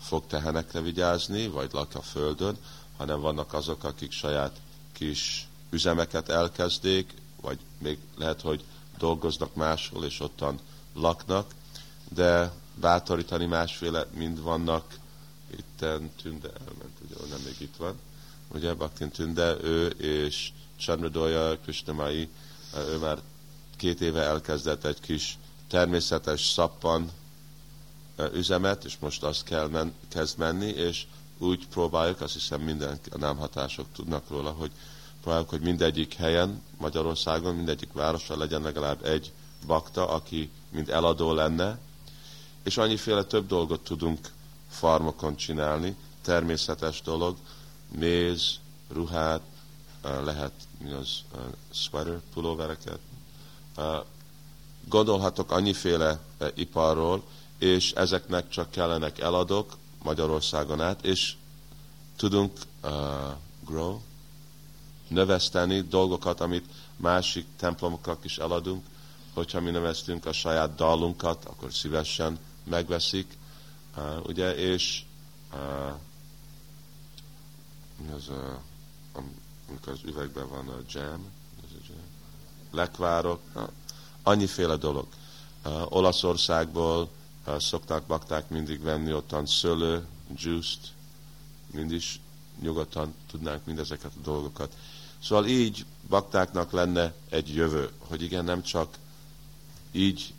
fog 0.00 0.26
tehenekre 0.26 0.80
vigyázni, 0.80 1.48
vagy 1.48 1.72
lak 1.72 1.94
a 1.94 2.02
földön, 2.02 2.56
hanem 2.96 3.20
vannak 3.20 3.52
azok, 3.52 3.84
akik 3.84 4.12
saját 4.12 4.60
kis 4.92 5.48
üzemeket 5.70 6.28
elkezdék, 6.28 7.14
vagy 7.40 7.58
még 7.78 7.98
lehet, 8.16 8.40
hogy 8.40 8.64
dolgoznak 8.98 9.54
máshol, 9.54 10.04
és 10.04 10.20
ottan 10.20 10.58
laknak, 10.94 11.54
de 12.08 12.52
bátorítani 12.74 13.46
másféle 13.46 14.06
mind 14.14 14.42
vannak, 14.42 14.98
itten 15.56 16.10
Tünde 16.22 16.48
elment, 16.48 16.98
ugye 17.04 17.14
nem 17.30 17.40
még 17.44 17.56
itt 17.58 17.76
van, 17.76 17.94
ugye 18.48 18.74
Baktin 18.74 19.10
Tünde, 19.10 19.56
ő 19.62 19.86
és 19.86 20.50
Chandradolya 20.78 21.58
Krishnamai, 21.58 22.28
ő 22.76 22.96
már 22.96 23.18
két 23.76 24.00
éve 24.00 24.22
elkezdett 24.22 24.84
egy 24.84 25.00
kis 25.00 25.38
természetes 25.68 26.46
szappan 26.46 27.10
üzemet, 28.32 28.84
és 28.84 28.96
most 29.00 29.22
azt 29.22 29.44
kell 29.44 29.68
men, 29.68 29.94
kezd 30.08 30.38
menni, 30.38 30.68
és 30.68 31.06
úgy 31.38 31.68
próbáljuk, 31.68 32.20
azt 32.20 32.32
hiszem 32.32 32.60
minden 32.60 32.98
a 33.10 33.18
námhatások 33.18 33.86
tudnak 33.92 34.28
róla, 34.28 34.50
hogy 34.50 34.70
próbáljuk, 35.22 35.48
hogy 35.48 35.60
mindegyik 35.60 36.14
helyen, 36.14 36.62
Magyarországon, 36.76 37.54
mindegyik 37.54 37.92
városra 37.92 38.36
legyen 38.36 38.62
legalább 38.62 39.04
egy 39.04 39.32
bakta, 39.66 40.08
aki 40.08 40.50
mind 40.70 40.88
eladó 40.88 41.32
lenne, 41.32 41.78
és 42.62 42.76
annyiféle 42.76 43.24
több 43.24 43.46
dolgot 43.46 43.80
tudunk 43.80 44.30
farmokon 44.68 45.36
csinálni, 45.36 45.96
természetes 46.22 47.02
dolog, 47.02 47.36
méz, 47.88 48.58
ruhát, 48.92 49.40
lehet 50.02 50.52
mi 50.78 50.92
az, 50.92 51.08
sweater, 51.70 52.20
pulóvereket. 52.34 52.98
Gondolhatok 54.88 55.50
annyiféle 55.50 56.20
iparról, 56.54 57.22
és 57.58 57.92
ezeknek 57.92 58.48
csak 58.48 58.70
kellenek 58.70 59.18
eladok 59.18 59.76
Magyarországon 60.02 60.80
át, 60.80 61.04
és 61.04 61.34
tudunk 62.16 62.52
uh, 62.82 62.90
grow, 63.66 63.98
növeszteni 65.08 65.80
dolgokat, 65.80 66.40
amit 66.40 66.70
másik 66.96 67.46
templomoknak 67.56 68.24
is 68.24 68.38
eladunk, 68.38 68.84
hogyha 69.34 69.60
mi 69.60 69.70
növesztünk 69.70 70.26
a 70.26 70.32
saját 70.32 70.74
dalunkat, 70.74 71.44
akkor 71.44 71.74
szívesen 71.74 72.38
megveszik, 72.64 73.37
ugye, 74.26 74.54
és 74.54 75.04
mi 78.06 78.12
az 78.12 78.28
a, 78.28 78.60
amikor 79.68 79.92
az 79.92 80.00
üvegben 80.04 80.48
van 80.48 80.68
a 80.68 80.78
jam, 80.88 81.30
ez 81.64 81.70
a 81.72 81.84
jam? 81.88 82.02
lekvárok, 82.70 83.40
na, 83.54 83.68
annyiféle 84.22 84.76
dolog. 84.76 85.06
Uh, 85.64 85.92
Olaszországból 85.92 87.08
uh, 87.46 87.58
szokták 87.58 88.02
bakták 88.02 88.48
mindig 88.48 88.82
venni 88.82 89.12
ottan 89.12 89.46
szőlő, 89.46 90.06
juice-t, 90.36 90.92
mindig 91.72 92.02
nyugodtan 92.60 93.14
tudnánk 93.30 93.64
mindezeket 93.64 94.12
a 94.16 94.20
dolgokat. 94.22 94.76
Szóval 95.22 95.46
így 95.46 95.84
baktáknak 96.08 96.72
lenne 96.72 97.14
egy 97.28 97.54
jövő, 97.54 97.90
hogy 97.98 98.22
igen, 98.22 98.44
nem 98.44 98.62
csak 98.62 98.98
így 99.92 100.34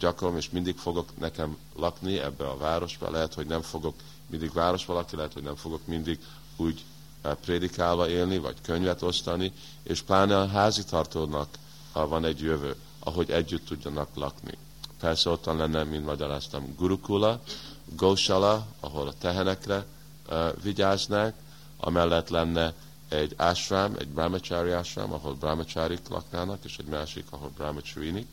gyakorlom, 0.00 0.36
és 0.36 0.50
mindig 0.50 0.76
fogok 0.76 1.18
nekem 1.18 1.56
lakni 1.76 2.18
ebbe 2.18 2.48
a 2.48 2.56
városba, 2.56 3.10
lehet, 3.10 3.34
hogy 3.34 3.46
nem 3.46 3.62
fogok 3.62 3.94
mindig 4.26 4.52
városba 4.52 4.94
lakni, 4.94 5.16
lehet, 5.16 5.32
hogy 5.32 5.42
nem 5.42 5.56
fogok 5.56 5.86
mindig 5.86 6.18
úgy 6.56 6.84
eh, 7.22 7.34
prédikálva 7.34 8.08
élni, 8.08 8.38
vagy 8.38 8.56
könyvet 8.62 9.02
osztani, 9.02 9.52
és 9.82 10.02
pláne 10.02 10.38
a 10.38 10.46
házitartónak 10.46 11.48
van 11.92 12.24
egy 12.24 12.40
jövő, 12.40 12.76
ahogy 12.98 13.30
együtt 13.30 13.66
tudjanak 13.66 14.08
lakni. 14.14 14.52
Persze 15.00 15.30
ottan 15.30 15.56
lenne, 15.56 15.84
mint 15.84 16.04
magyaráztam, 16.04 16.74
Gurukula, 16.78 17.40
Gosala, 17.84 18.66
ahol 18.80 19.06
a 19.06 19.12
tehenekre 19.18 19.86
uh, 20.28 20.62
vigyáznák, 20.62 21.34
amellett 21.76 22.28
lenne 22.28 22.74
egy 23.08 23.34
ashram, 23.36 23.94
egy 23.98 24.08
brahmachari 24.08 24.70
ashram, 24.70 25.12
ahol 25.12 25.34
brahmacharik 25.34 26.08
laknának, 26.08 26.64
és 26.64 26.76
egy 26.78 26.86
másik, 26.86 27.24
ahol 27.30 27.50
brahmacharini, 27.56 28.26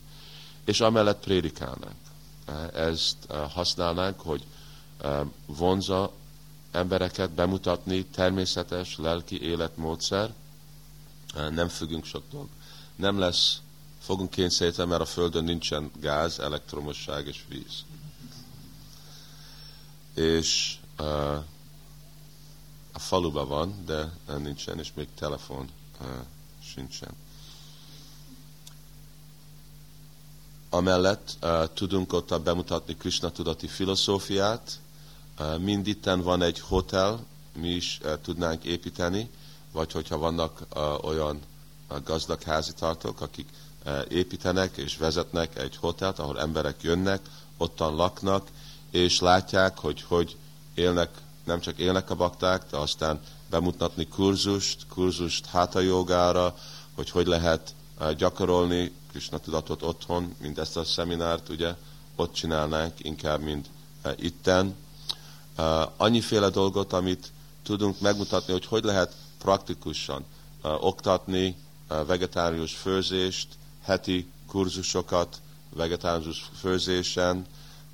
és 0.67 0.79
amellett 0.79 1.19
prédikálnánk. 1.19 1.95
Ezt 2.74 3.17
használnánk, 3.53 4.19
hogy 4.19 4.45
vonza 5.45 6.12
embereket 6.71 7.31
bemutatni 7.31 8.05
természetes 8.05 8.97
lelki 8.97 9.41
életmódszer, 9.41 10.33
nem 11.50 11.67
függünk 11.67 12.05
sok 12.05 12.24
dolg. 12.31 12.47
Nem 12.95 13.19
lesz, 13.19 13.62
fogunk 14.01 14.29
kényszeríteni, 14.29 14.89
mert 14.89 15.01
a 15.01 15.05
Földön 15.05 15.43
nincsen 15.43 15.91
gáz, 16.00 16.39
elektromosság 16.39 17.27
és 17.27 17.43
víz. 17.47 17.83
És 20.13 20.77
a 22.91 23.00
faluban 23.00 23.47
van, 23.47 23.86
de 23.86 24.12
nincsen, 24.38 24.79
és 24.79 24.91
még 24.95 25.07
telefon 25.15 25.69
sincsen. 26.63 27.12
Amellett 30.69 31.38
uh, 31.41 31.63
tudunk 31.74 32.13
ott 32.13 32.41
bemutatni 32.41 32.95
Krishna 32.95 33.31
tudati 33.31 33.67
filozófiát. 33.67 34.79
Uh, 35.39 35.59
mind 35.59 35.88
itten 35.88 36.21
van 36.21 36.41
egy 36.41 36.59
hotel, 36.59 37.25
mi 37.53 37.69
is 37.69 38.00
uh, 38.03 38.13
tudnánk 38.21 38.63
építeni, 38.63 39.29
vagy 39.71 39.91
hogyha 39.91 40.17
vannak 40.17 40.62
uh, 40.75 41.03
olyan 41.03 41.39
uh, 41.89 41.97
gazdag 42.03 42.41
házitartók, 42.41 43.21
akik 43.21 43.50
uh, 43.86 44.01
építenek 44.09 44.77
és 44.77 44.97
vezetnek 44.97 45.57
egy 45.57 45.75
hotelt, 45.75 46.19
ahol 46.19 46.39
emberek 46.39 46.81
jönnek, 46.81 47.21
ottan 47.57 47.95
laknak, 47.95 48.47
és 48.91 49.19
látják, 49.19 49.77
hogy 49.77 50.01
hogy 50.07 50.36
élnek 50.74 51.09
nem 51.47 51.59
csak 51.59 51.77
élnek 51.77 52.09
a 52.09 52.15
bakták, 52.15 52.63
de 52.71 52.77
aztán 52.77 53.19
bemutatni 53.50 54.07
kurzust, 54.07 54.86
kurzust 54.89 55.45
háta 55.45 55.79
jogára, 55.79 56.55
hogy 56.95 57.09
hogy 57.09 57.27
lehet 57.27 57.74
eh, 58.00 58.13
gyakorolni 58.13 58.91
Krishna 59.17 59.39
tudatot 59.39 59.81
otthon, 59.81 60.36
mint 60.41 60.57
ezt 60.57 60.77
a 60.77 60.83
szeminárt, 60.83 61.50
ugye, 61.50 61.75
ott 62.15 62.33
csinálnánk 62.33 62.93
inkább, 62.97 63.41
mint 63.41 63.67
uh, 64.05 64.12
itten. 64.19 64.75
Uh, 65.58 65.82
annyiféle 65.97 66.49
dolgot, 66.49 66.93
amit 66.93 67.32
tudunk 67.63 67.99
megmutatni, 67.99 68.53
hogy 68.53 68.65
hogy 68.65 68.84
lehet 68.84 69.15
praktikusan 69.38 70.25
uh, 70.63 70.86
oktatni 70.86 71.56
vegetárius 71.88 72.75
főzést, 72.75 73.47
heti 73.84 74.27
kurzusokat 74.47 75.41
vegetárius 75.69 76.49
főzésen, 76.60 77.45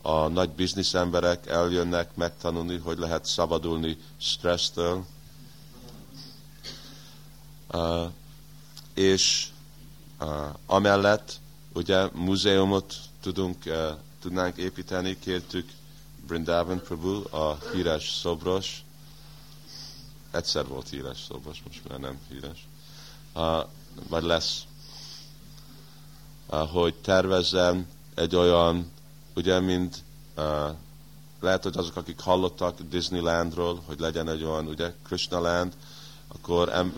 a 0.02 0.28
nagy 0.28 0.50
bizniszemberek 0.50 1.48
eljönnek 1.48 2.16
megtanulni, 2.16 2.78
hogy 2.78 2.98
lehet 2.98 3.26
szabadulni 3.26 3.98
stressztől. 4.18 5.06
Uh, 7.72 8.12
és 8.94 9.53
amellett 10.66 11.40
ugye 11.74 12.10
múzeumot 12.14 12.96
tudunk, 13.22 13.64
tudnánk 14.22 14.58
építeni, 14.58 15.20
kértük 15.20 15.70
Brindavan 16.28 16.82
Prabhu, 16.82 17.36
a 17.36 17.58
híres 17.74 18.12
szobros, 18.12 18.84
egyszer 20.32 20.68
volt 20.68 20.90
híres 20.90 21.24
szobros, 21.28 21.62
most 21.66 21.82
már 21.90 22.00
nem 22.00 22.18
híres, 22.30 22.68
uh, 23.36 23.66
vagy 24.10 24.24
lesz, 24.24 24.66
hogy 26.48 26.94
tervezzem 26.96 27.88
egy 28.16 28.36
olyan 28.36 28.92
ugye, 29.36 29.60
mint 29.60 30.04
uh, 30.38 30.70
lehet, 31.40 31.64
hogy 31.64 31.78
azok, 31.78 31.96
akik 31.96 32.20
hallottak 32.20 32.82
Disneylandról, 32.82 33.82
hogy 33.86 34.00
legyen 34.00 34.30
egy 34.30 34.44
olyan, 34.44 34.68
ugye, 34.68 34.94
Krishna 35.04 35.40
Land, 35.40 35.74
akkor 36.28 36.70
em, 36.70 36.94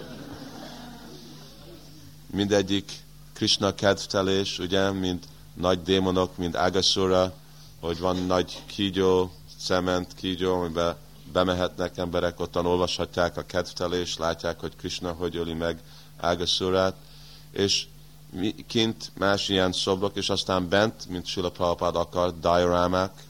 mindegyik 2.25 3.04
Krishna 3.35 3.75
kedvtelés, 3.75 4.59
ugye, 4.59 4.91
mint 4.91 5.25
nagy 5.53 5.81
démonok, 5.81 6.37
mint 6.37 6.55
Agasura, 6.55 7.33
hogy 7.79 7.99
van 7.99 8.15
nagy 8.17 8.63
kígyó, 8.65 9.31
cement 9.59 10.13
kígyó, 10.13 10.53
amiben 10.53 10.95
bemehetnek 11.31 11.97
emberek, 11.97 12.39
ottan 12.39 12.65
olvashatják 12.65 13.37
a 13.37 13.45
kedvtelés, 13.45 14.17
látják, 14.17 14.59
hogy 14.59 14.75
Krishna 14.75 15.11
hogy 15.11 15.35
öli 15.35 15.53
meg 15.53 15.79
Agasurát, 16.19 16.95
és 17.51 17.85
kint 18.67 19.11
más 19.17 19.49
ilyen 19.49 19.71
szobrok, 19.71 20.15
és 20.15 20.29
aztán 20.29 20.69
bent, 20.69 21.09
mint 21.09 21.25
Sula 21.25 21.49
Prabhupád 21.49 21.95
akar, 21.95 22.39
dioramák. 22.39 23.23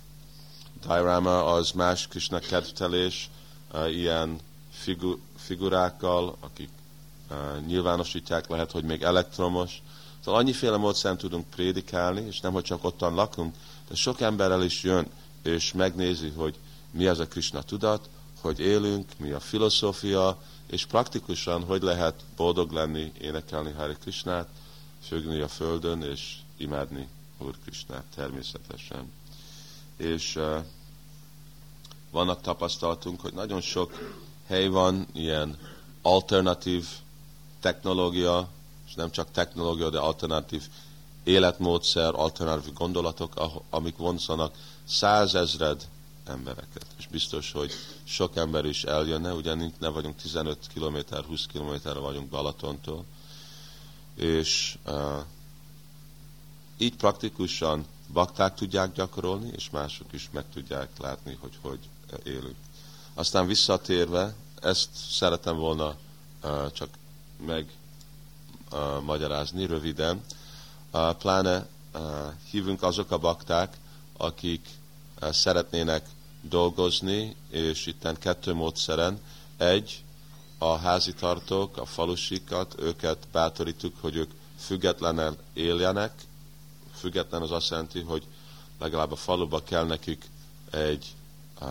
Diorama 0.88 1.46
az 1.46 1.72
más 1.72 2.08
Krishna 2.08 2.40
kedvtelés, 2.40 3.30
uh, 3.74 3.96
ilyen 3.96 4.40
figu, 4.72 5.18
figurákkal, 5.38 6.38
akik 6.40 6.70
uh, 7.30 7.66
nyilvánosítják, 7.66 8.48
lehet, 8.48 8.72
hogy 8.72 8.84
még 8.84 9.04
elektromos. 9.04 9.82
Szóval 10.26 10.40
annyiféle 10.40 10.78
módszeren 10.78 11.18
tudunk 11.18 11.50
prédikálni, 11.50 12.22
és 12.22 12.40
nem, 12.40 12.54
hogy 12.54 12.64
csak 12.64 12.84
ottan 12.84 13.14
lakunk, 13.14 13.56
de 13.88 13.96
sok 13.96 14.22
emberrel 14.22 14.64
is 14.64 14.84
jön, 14.84 15.08
és 15.44 15.74
megnézi, 15.74 16.30
hogy 16.30 16.56
mi 16.92 17.06
az 17.08 17.20
a 17.20 17.28
Krishna 17.28 17.62
tudat, 17.62 18.10
hogy 18.42 18.60
élünk, 18.60 19.12
mi 19.18 19.32
a 19.32 19.40
filozófia, 19.40 20.42
és 20.68 20.86
praktikusan 20.86 21.64
hogy 21.64 21.82
lehet 21.82 22.24
boldog 22.36 22.72
lenni, 22.72 23.12
énekelni 23.22 23.72
Hari 23.72 23.96
Krishnát, 24.02 24.48
függni 25.02 25.40
a 25.40 25.48
földön, 25.48 26.02
és 26.02 26.36
imádni 26.58 27.08
Úr 27.38 27.56
Krisnát 27.64 28.06
természetesen. 28.16 29.12
És 29.98 30.36
uh, 30.36 30.64
vannak 32.12 32.42
tapasztalatunk, 32.42 33.22
hogy 33.22 33.34
nagyon 33.34 33.62
sok 33.62 34.14
hely 34.48 34.68
van, 34.68 35.08
ilyen 35.14 35.58
alternatív 36.02 36.88
technológia, 37.60 38.54
és 38.88 38.94
nem 38.94 39.12
csak 39.12 39.32
technológia, 39.32 39.90
de 39.90 40.00
alternatív 40.00 40.64
életmódszer, 41.24 42.14
alternatív 42.16 42.74
gondolatok, 42.74 43.34
amik 43.70 43.98
vonzanak 43.98 44.56
százezred 44.84 45.88
embereket. 46.26 46.86
És 46.98 47.08
biztos, 47.08 47.52
hogy 47.52 47.72
sok 48.04 48.36
ember 48.36 48.66
is 48.66 48.84
eljönne, 48.84 49.34
ugye 49.34 49.56
ne 49.80 49.90
vagyunk 49.90 50.16
15 50.16 50.58
km, 50.74 50.98
20 51.28 51.46
km 51.46 52.00
vagyunk 52.00 52.30
Balatontól, 52.30 53.06
és 54.16 54.78
uh, 54.86 55.22
így 56.78 56.96
praktikusan 56.96 57.86
bakták 58.14 58.56
tudják 58.56 58.94
gyakorolni, 58.94 59.52
és 59.56 59.70
mások 59.70 60.14
is 60.14 60.30
meg 60.32 60.44
tudják 60.54 60.90
látni, 61.00 61.38
hogy 61.42 61.58
hogy 61.62 61.80
élünk. 62.24 62.56
Aztán 63.14 63.48
visszatérve, 63.48 64.36
ezt 64.62 64.90
szeretem 64.94 65.58
volna 65.58 65.96
uh, 66.44 66.72
csak 66.72 66.90
meg 67.46 67.74
magyarázni 69.04 69.66
röviden. 69.66 70.24
Pláne 71.18 71.68
uh, 71.94 72.02
hívunk 72.50 72.84
azok 72.84 73.12
a 73.12 73.18
bakták, 73.18 73.78
akik 74.18 74.68
szeretnének 75.22 76.06
dolgozni, 76.42 77.36
és 77.50 77.86
itten 77.86 78.18
kettő 78.20 78.54
módszeren. 78.54 79.20
Egy, 79.58 80.04
a 80.58 80.76
házitartók, 80.76 81.78
a 81.78 81.86
falusikat, 81.86 82.76
őket 82.80 83.28
bátorítjuk, 83.32 83.96
hogy 84.02 84.16
ők 84.16 84.32
függetlenen 84.58 85.38
éljenek. 85.54 86.26
Független 86.96 87.42
az 87.42 87.52
azt 87.52 87.70
jelenti, 87.70 88.00
hogy 88.02 88.24
legalább 88.80 89.12
a 89.12 89.16
faluba 89.16 89.64
kell 89.64 89.86
nekik 89.86 90.30
egy 90.72 91.16
uh, 91.62 91.68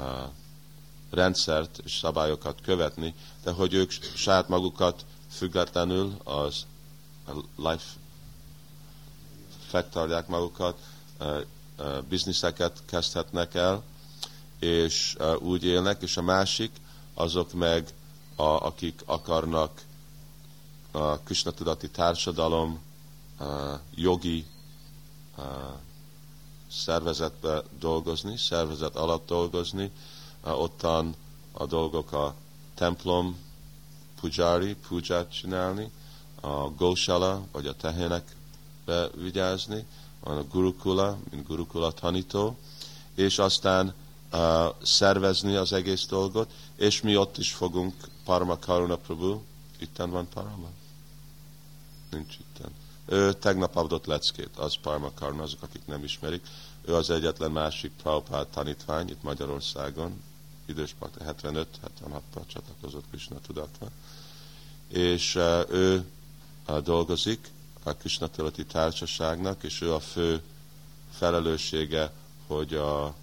rendszert 1.11 1.81
és 1.85 1.99
szabályokat 1.99 2.61
követni, 2.63 3.15
de 3.43 3.51
hogy 3.51 3.75
ők 3.75 3.91
saját 4.15 4.49
magukat 4.49 5.05
függetlenül 5.31 6.17
az 6.25 6.67
life 7.57 7.85
fektarják 9.67 10.27
magukat, 10.27 10.79
bizniszeket 12.09 12.83
kezdhetnek 12.87 13.55
el, 13.55 13.83
és 14.59 15.17
úgy 15.39 15.65
élnek, 15.65 16.03
és 16.03 16.17
a 16.17 16.23
másik, 16.23 16.71
azok 17.15 17.53
meg, 17.53 17.93
a, 18.37 18.43
akik 18.43 19.03
akarnak 19.07 19.83
a 20.91 21.19
Krishna 21.19 21.51
tudati 21.51 21.91
társadalom, 21.91 22.81
a 23.39 23.45
jogi 23.95 24.47
a 25.37 25.43
szervezetbe 26.71 27.63
dolgozni, 27.79 28.37
szervezet 28.37 28.97
alatt 28.97 29.27
dolgozni, 29.27 29.91
ottan 30.43 31.15
a 31.53 31.67
dolgok 31.67 32.13
a 32.13 32.35
templom, 32.75 33.39
pujari, 34.21 34.75
puját 34.75 35.33
csinálni, 35.33 35.91
a 36.45 36.71
gósala, 36.77 37.43
vagy 37.53 37.67
a 37.67 37.77
tehének 37.77 38.37
vigyázni, 39.15 39.87
a 40.21 40.33
gurukula, 40.33 41.19
mint 41.31 41.47
gurukula 41.47 41.93
tanító, 41.93 42.57
és 43.15 43.39
aztán 43.39 43.95
uh, 44.33 44.41
szervezni 44.83 45.55
az 45.55 45.73
egész 45.73 46.07
dolgot, 46.07 46.53
és 46.77 47.01
mi 47.01 47.17
ott 47.17 47.39
is 47.39 47.53
fogunk, 47.53 47.95
Parma 48.25 48.59
Karuna 48.59 48.97
Prabhu, 48.97 49.41
itten 49.79 50.11
van 50.11 50.29
Parama? 50.29 50.69
Nincs 52.11 52.37
itten. 52.39 52.71
Ő 53.07 53.33
tegnap 53.33 53.77
adott 53.77 54.07
leckét, 54.07 54.57
az 54.57 54.75
Parma 54.83 55.11
Karuna, 55.15 55.43
azok, 55.43 55.63
akik 55.63 55.87
nem 55.87 56.05
ismerik. 56.05 56.47
Ő 56.85 56.95
az 56.95 57.11
egyetlen 57.11 57.51
másik 57.51 57.93
Prabhupád 58.03 58.47
tanítvány 58.47 59.09
itt 59.09 59.23
Magyarországon, 59.23 60.23
idős 60.67 60.95
75-76-ban 61.01 62.47
csatlakozott 62.47 63.05
Krishna 63.11 63.37
tudatva. 63.47 63.89
És 64.89 65.35
uh, 65.35 65.71
ő 65.71 66.05
dolgozik 66.83 67.51
a 67.83 67.93
Krishna 67.95 68.29
Társaságnak, 68.69 69.63
és 69.63 69.81
ő 69.81 69.93
a 69.95 70.01
fő 70.01 70.43
felelőssége, 71.11 72.13
hogy 72.47 72.75
a 72.75 73.15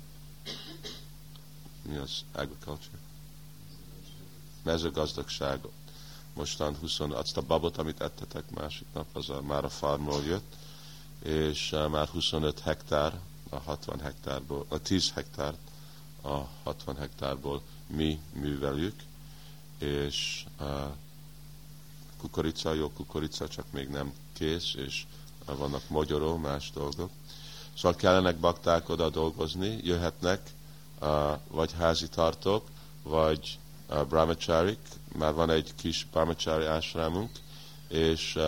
mi 1.81 1.95
az 1.95 2.23
agriculture? 2.31 2.97
Mezőgazdagságot. 4.63 5.71
Mostan 6.33 6.75
20, 6.79 6.99
azt 6.99 7.37
a 7.37 7.41
babot, 7.41 7.77
amit 7.77 8.01
ettetek 8.01 8.49
másik 8.49 8.87
nap, 8.93 9.05
az 9.13 9.29
a, 9.29 9.41
már 9.41 9.63
a 9.63 9.69
farmról 9.69 10.23
jött, 10.23 10.55
és 11.23 11.71
uh, 11.71 11.87
már 11.89 12.07
25 12.07 12.59
hektár, 12.59 13.19
a 13.49 13.55
60 13.57 13.99
hektárból, 13.99 14.65
a 14.69 14.77
10 14.77 15.11
hektár 15.11 15.55
a 16.21 16.37
60 16.63 16.95
hektárból 16.95 17.61
mi 17.87 18.19
műveljük, 18.33 19.03
és 19.77 20.45
uh, 20.59 20.67
kukorica, 22.21 22.73
jó 22.73 22.89
kukorica, 22.89 23.47
csak 23.47 23.65
még 23.71 23.89
nem 23.89 24.13
kész, 24.33 24.73
és 24.75 25.03
vannak 25.45 25.89
magyaró, 25.89 26.37
más 26.37 26.71
dolgok. 26.73 27.09
Szóval 27.77 27.95
kellenek 27.95 28.35
bakták 28.37 28.89
oda 28.89 29.09
dolgozni, 29.09 29.79
jöhetnek 29.83 30.51
vagy 31.47 31.71
házi 31.77 32.07
tartók, 32.07 32.67
vagy 33.03 33.59
brahmacharik, 34.09 34.79
már 35.17 35.33
van 35.33 35.49
egy 35.49 35.73
kis 35.75 36.07
brahmachari 36.11 36.65
ásrámunk, 36.65 37.29
és 37.87 38.39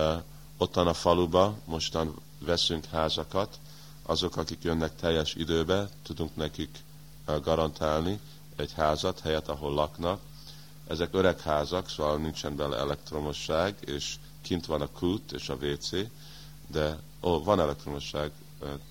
ottan 0.56 0.86
a 0.86 0.94
faluba 0.94 1.58
mostan 1.64 2.14
veszünk 2.38 2.84
házakat, 2.84 3.58
azok, 4.02 4.36
akik 4.36 4.62
jönnek 4.62 4.96
teljes 4.96 5.34
időbe, 5.34 5.88
tudunk 6.02 6.36
nekik 6.36 6.78
garantálni 7.42 8.20
egy 8.56 8.72
házat, 8.72 9.20
helyet, 9.20 9.48
ahol 9.48 9.74
laknak. 9.74 10.20
Ezek 10.86 11.14
öreg 11.14 11.40
házak, 11.40 11.88
szóval 11.88 12.16
nincsen 12.18 12.56
bele 12.56 12.76
elektromosság, 12.76 13.76
és 13.80 14.14
kint 14.42 14.66
van 14.66 14.80
a 14.80 14.88
kút 14.88 15.32
és 15.32 15.48
a 15.48 15.54
WC, 15.54 15.90
de 16.66 16.98
ó, 17.22 17.42
van 17.42 17.60
elektromosság, 17.60 18.30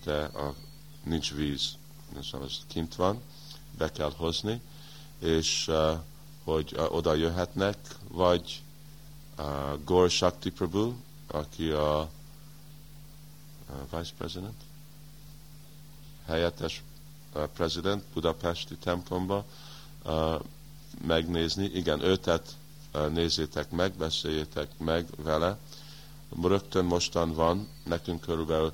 de 0.04 0.24
a, 0.24 0.54
nincs 1.04 1.34
víz, 1.34 1.76
szóval 2.32 2.48
ez 2.48 2.58
kint 2.68 2.96
van, 2.96 3.22
be 3.78 3.92
kell 3.92 4.12
hozni, 4.18 4.62
és 5.20 5.72
hogy 6.44 6.76
oda 6.90 7.14
jöhetnek, 7.14 7.78
vagy 8.08 8.62
uh, 9.38 9.84
Gor 9.86 10.10
Shakti 10.10 10.52
Prabhu, 10.52 10.94
aki 11.28 11.70
a 11.70 12.10
Vice 13.92 14.12
President, 14.18 14.56
helyettes 16.26 16.84
president 17.54 18.04
Budapesti 18.14 18.76
templomba 18.76 19.46
megnézni. 21.02 21.66
Igen, 21.66 22.02
őtet 22.02 22.56
nézzétek 23.10 23.72
meg, 23.72 23.94
beszéljétek 23.94 24.78
meg 24.78 25.08
vele. 25.16 25.58
Rögtön 26.42 26.86
mostan 26.86 27.34
van, 27.34 27.68
nekünk 27.84 28.22
körülbelül 28.22 28.74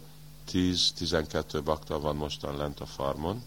10-12 0.52 1.62
bakta 1.64 2.00
van 2.00 2.16
mostan 2.16 2.58
lent 2.58 2.80
a 2.80 2.86
farmon, 2.86 3.44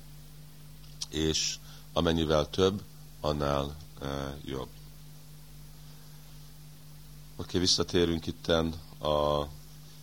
és 1.08 1.56
amennyivel 1.92 2.50
több, 2.50 2.82
annál 3.20 3.76
jobb. 4.44 4.68
Oké, 7.36 7.48
okay, 7.48 7.60
visszatérünk 7.60 8.26
itten 8.26 8.74
a 9.00 9.46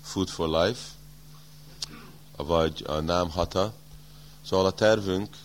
Food 0.01 0.27
for 0.27 0.49
Life, 0.49 0.89
vagy 2.35 2.83
a 2.87 2.99
Nám 2.99 3.29
Hata. 3.29 3.73
Szóval 4.41 4.65
a 4.65 4.71
tervünk 4.71 5.37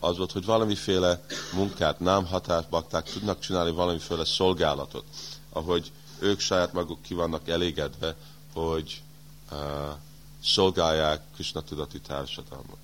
az 0.00 0.16
volt, 0.16 0.32
hogy 0.32 0.44
valamiféle 0.44 1.24
munkát, 1.52 2.00
nem 2.00 2.26
hatásbakták 2.26 3.10
tudnak 3.12 3.40
csinálni 3.40 3.70
valamiféle 3.70 4.24
szolgálatot, 4.24 5.04
ahogy 5.48 5.92
ők 6.18 6.40
saját 6.40 6.72
maguk 6.72 7.02
ki 7.02 7.14
vannak 7.14 7.48
elégedve, 7.48 8.16
hogy 8.52 9.02
uh, 9.52 9.58
szolgálják 10.44 11.22
Krishna 11.34 11.60
tudati 11.60 12.00
társadalmat. 12.00 12.76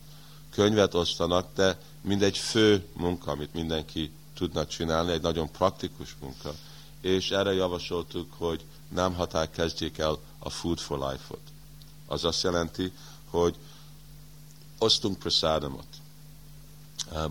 Könyvet 0.50 0.94
osztanak, 0.94 1.46
de 1.54 1.78
mindegy 2.00 2.38
fő 2.38 2.86
munka, 2.92 3.30
amit 3.30 3.54
mindenki 3.54 4.10
tudna 4.34 4.66
csinálni, 4.66 5.12
egy 5.12 5.22
nagyon 5.22 5.50
praktikus 5.50 6.16
munka. 6.20 6.54
És 7.00 7.30
erre 7.30 7.52
javasoltuk, 7.52 8.32
hogy 8.36 8.64
nem 8.88 9.14
határ 9.14 9.50
kezdjék 9.50 9.98
el 9.98 10.18
a 10.38 10.50
Food 10.50 10.78
for 10.78 10.98
Life-ot. 10.98 11.40
Az 12.06 12.24
azt 12.24 12.42
jelenti, 12.42 12.92
hogy 13.30 13.54
osztunk 14.78 15.18
prasádamot 15.18 15.95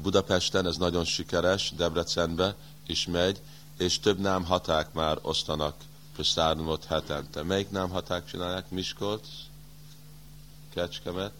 Budapesten 0.01 0.65
ez 0.65 0.77
nagyon 0.77 1.05
sikeres, 1.05 1.71
Debrecenbe 1.75 2.55
is 2.85 3.05
megy, 3.07 3.41
és 3.77 3.99
több 3.99 4.19
námhaták 4.19 4.93
már 4.93 5.17
osztanak 5.21 5.75
prasztárumot 6.13 6.85
hetente. 6.85 7.43
Melyik 7.43 7.69
námhaták 7.69 8.25
csinálják? 8.25 8.69
Miskolc? 8.69 9.27
Kecskemet? 10.73 11.33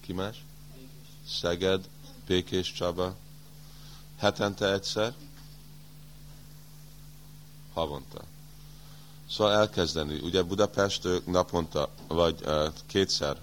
Ki 0.00 0.12
más? 0.12 0.44
Szeged, 1.28 1.88
Békés 2.26 2.72
Csaba. 2.72 3.16
Hetente 4.18 4.72
egyszer? 4.72 5.14
Havonta. 7.72 8.22
Szóval 9.30 9.52
elkezdeni. 9.52 10.18
Ugye 10.18 10.42
Budapest 10.42 11.04
ők 11.04 11.26
naponta, 11.26 11.88
vagy 12.06 12.40
uh, 12.44 12.72
kétszer, 12.86 13.36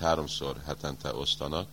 háromszor 0.00 0.62
hetente 0.66 1.14
osztanak, 1.14 1.68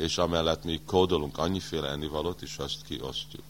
és 0.00 0.18
amellett 0.18 0.64
mi 0.64 0.80
kódolunk 0.86 1.38
annyiféle 1.38 1.88
ennivalót, 1.88 2.42
és 2.42 2.58
azt 2.58 2.84
kiosztjuk. 2.84 3.42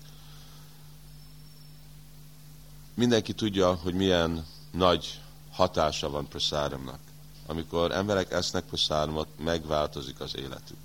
Mindenki 2.94 3.32
tudja, 3.32 3.74
hogy 3.74 3.94
milyen 3.94 4.46
nagy 4.70 5.20
hatása 5.52 6.10
van 6.10 6.28
praszáramnak. 6.28 6.98
Amikor 7.46 7.92
emberek 7.92 8.32
esznek 8.32 8.64
praszáramot, 8.64 9.28
megváltozik 9.38 10.20
az 10.20 10.36
életük. 10.36 10.76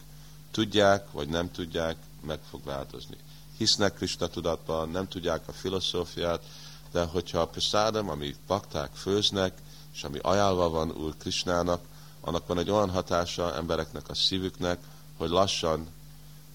Tudják, 0.52 1.12
vagy 1.12 1.28
nem 1.28 1.52
tudják, 1.52 1.98
meg 2.22 2.40
fog 2.50 2.64
változni. 2.64 3.18
Hisznek 3.58 3.94
Krista 3.94 4.28
tudatban, 4.28 4.90
nem 4.90 5.08
tudják 5.08 5.48
a 5.48 5.52
filozófiát, 5.52 6.44
de 6.92 7.04
hogyha 7.04 7.40
a 7.40 7.48
praszáram, 7.48 8.10
amit 8.10 8.40
bakták 8.48 8.92
főznek, 8.96 9.62
és 9.94 10.04
ami 10.04 10.20
ajánlva 10.22 10.70
van 10.70 10.92
Úr 10.92 11.18
Krisnának, 11.18 11.82
annak 12.22 12.48
van 12.48 12.58
egy 12.58 12.70
olyan 12.70 12.90
hatása 12.90 13.56
embereknek 13.56 14.10
a 14.10 14.16
szívüknek, 14.16 14.80
hogy 15.18 15.30
lassan 15.30 15.88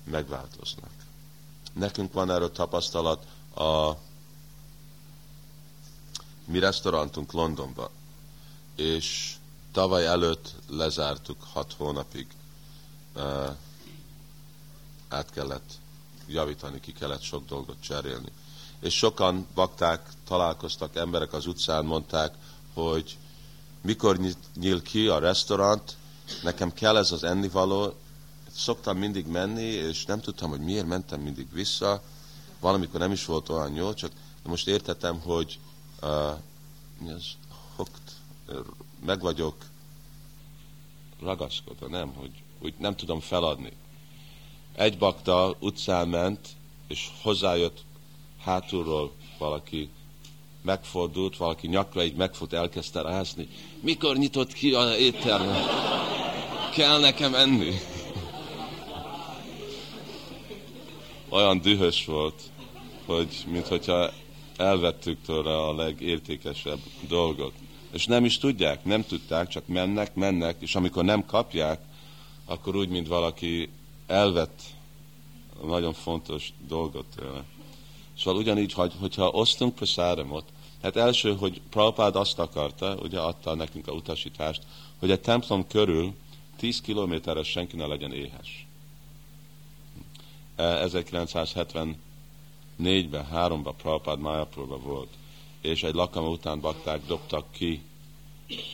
megváltoznak. 0.05 0.91
Nekünk 1.73 2.13
van 2.13 2.31
erről 2.31 2.53
tapasztalat 2.53 3.27
a 3.55 3.93
mi 6.45 6.59
restaurantunk 6.59 7.33
Londonban, 7.33 7.89
és 8.77 9.35
tavaly 9.73 10.07
előtt 10.07 10.55
lezártuk 10.69 11.43
hat 11.53 11.75
hónapig. 11.77 12.27
Uh, 13.15 13.57
át 15.09 15.31
kellett 15.31 15.71
javítani, 16.27 16.81
ki 16.81 16.93
kellett 16.93 17.23
sok 17.23 17.47
dolgot 17.47 17.77
cserélni. 17.81 18.29
És 18.81 18.95
sokan 18.97 19.47
bakták, 19.55 20.09
találkoztak, 20.27 20.97
emberek 20.97 21.33
az 21.33 21.47
utcán 21.47 21.85
mondták, 21.85 22.35
hogy 22.75 23.19
mikor 23.81 24.19
nyíl 24.55 24.83
ki 24.83 25.07
a 25.07 25.19
restaurant, 25.19 25.97
nekem 26.43 26.73
kell 26.73 26.97
ez 26.97 27.13
az 27.13 27.25
ennivaló, 27.25 27.95
szoktam 28.61 28.99
mindig 28.99 29.27
menni, 29.27 29.63
és 29.63 30.05
nem 30.05 30.21
tudtam, 30.21 30.51
hogy 30.51 30.61
miért 30.61 30.87
mentem 30.87 31.21
mindig 31.21 31.53
vissza. 31.53 32.03
Valamikor 32.61 33.01
nem 33.01 33.13
is 33.13 33.25
volt 33.25 33.49
olyan 33.49 33.75
jó, 33.75 33.95
csak 33.95 34.13
Most 34.43 34.69
értettem, 34.69 35.21
hogy 35.21 35.59
uh, 36.03 36.09
mi 36.99 37.11
az, 37.11 37.25
hooked, 37.77 38.03
meg 39.05 39.21
vagyok 39.21 39.55
ragaszkodva, 41.21 41.89
nem, 41.89 42.13
hogy 42.13 42.31
úgy 42.61 42.75
nem 42.79 42.97
tudom 42.97 43.21
feladni. 43.21 43.73
Egy 44.75 44.99
bakta 44.99 45.57
utcán 45.59 46.09
ment, 46.09 46.49
és 46.89 47.11
hozzájött 47.23 47.85
hátulról 48.39 49.13
valaki, 49.39 49.91
megfordult, 50.63 51.37
valaki 51.37 51.67
nyakra 51.67 52.05
így 52.05 52.17
megfut, 52.17 52.53
elkezdte 52.53 53.03
rázni. 53.03 53.49
Mikor 53.81 54.17
nyitott 54.17 54.53
ki 54.53 54.75
a 54.75 54.97
éttermet? 54.97 55.65
Kell 56.73 57.01
nekem 57.01 57.35
enni? 57.35 57.75
Olyan 61.31 61.61
dühös 61.61 62.05
volt, 62.05 62.43
hogy 63.07 63.45
mintha 63.47 64.11
elvettük 64.57 65.19
tőle 65.27 65.57
a 65.57 65.75
legértékesebb 65.75 66.79
dolgot. 67.09 67.53
És 67.93 68.07
nem 68.07 68.25
is 68.25 68.39
tudják, 68.39 68.85
nem 68.85 69.05
tudták, 69.05 69.49
csak 69.49 69.67
mennek, 69.67 70.15
mennek, 70.15 70.57
és 70.61 70.75
amikor 70.75 71.05
nem 71.05 71.27
kapják, 71.27 71.81
akkor 72.45 72.77
úgy, 72.77 72.89
mint 72.89 73.09
valaki 73.09 73.69
elvett 74.07 74.61
nagyon 75.63 75.93
fontos 75.93 76.53
dolgot 76.69 77.07
tőle. 77.17 77.45
Szóval 78.19 78.41
ugyanígy, 78.41 78.73
hogy, 78.73 78.93
hogyha 79.01 79.29
osztunk 79.29 79.75
praszáramot, 79.75 80.45
hát 80.83 80.97
első, 80.97 81.35
hogy 81.35 81.61
Prabhupád 81.71 82.17
azt 82.17 82.39
akarta, 82.39 82.97
ugye 83.03 83.21
adta 83.21 83.55
nekünk 83.55 83.89
a 83.89 83.93
utasítást, 83.93 84.63
hogy 84.99 85.11
a 85.11 85.21
templom 85.21 85.67
körül 85.67 86.15
10 86.57 86.81
kilométerre 86.81 87.43
senki 87.43 87.77
ne 87.77 87.87
legyen 87.87 88.13
éhes. 88.13 88.67
1974-ben, 90.61 91.97
e, 93.15 93.29
3-ban 93.33 93.75
Prabhupád 93.77 94.19
Mayapurba 94.19 94.79
volt, 94.79 95.09
és 95.61 95.83
egy 95.83 95.95
lakama 95.95 96.29
után 96.29 96.61
bakták 96.61 97.07
dobtak 97.07 97.53
ki 97.53 97.83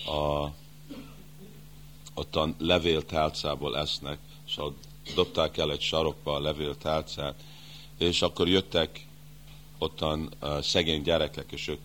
a, 0.06 0.46
ott 2.14 2.36
a 2.36 2.54
levéltálcából 2.58 3.78
esznek, 3.78 4.18
szóval 4.48 4.74
dobták 5.14 5.56
el 5.56 5.70
egy 5.70 5.80
sarokba 5.80 6.34
a 6.34 6.40
levéltálcát, 6.40 7.42
és 7.98 8.22
akkor 8.22 8.48
jöttek 8.48 9.06
ottan 9.78 10.34
uh, 10.42 10.60
szegény 10.60 11.02
gyerekek, 11.02 11.52
és 11.52 11.68
ők 11.68 11.80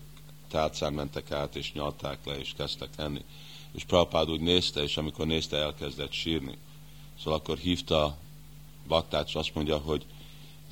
tálcán 0.48 0.92
mentek 0.92 1.30
át, 1.30 1.56
és 1.56 1.72
nyalták 1.72 2.18
le, 2.24 2.38
és 2.38 2.52
kezdtek 2.56 2.88
enni. 2.96 3.24
És 3.72 3.84
Prabhupád 3.84 4.30
úgy 4.30 4.40
nézte, 4.40 4.82
és 4.82 4.96
amikor 4.96 5.26
nézte, 5.26 5.56
elkezdett 5.56 6.12
sírni. 6.12 6.58
Szóval 7.18 7.38
akkor 7.38 7.58
hívta 7.58 8.18
Baktát, 8.88 9.26
és 9.28 9.34
azt 9.34 9.54
mondja, 9.54 9.78
hogy 9.78 10.04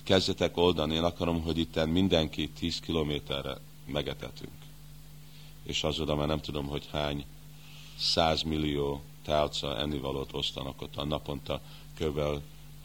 kezdjetek 0.02 0.56
oldani, 0.56 0.94
én 0.94 1.02
akarom, 1.02 1.42
hogy 1.42 1.58
itt 1.58 1.86
mindenki 1.86 2.48
10 2.48 2.80
kilométerre 2.80 3.56
megetetünk. 3.84 4.52
És 5.62 5.84
az 5.84 6.00
oda 6.00 6.14
már 6.14 6.26
nem 6.26 6.40
tudom, 6.40 6.66
hogy 6.66 6.88
hány 6.90 7.24
százmillió 7.98 9.02
tálca 9.24 9.78
ennivalót 9.78 10.32
osztanak 10.32 10.82
ott 10.82 10.96
a 10.96 11.04
naponta, 11.04 11.60
kb. 11.98 12.20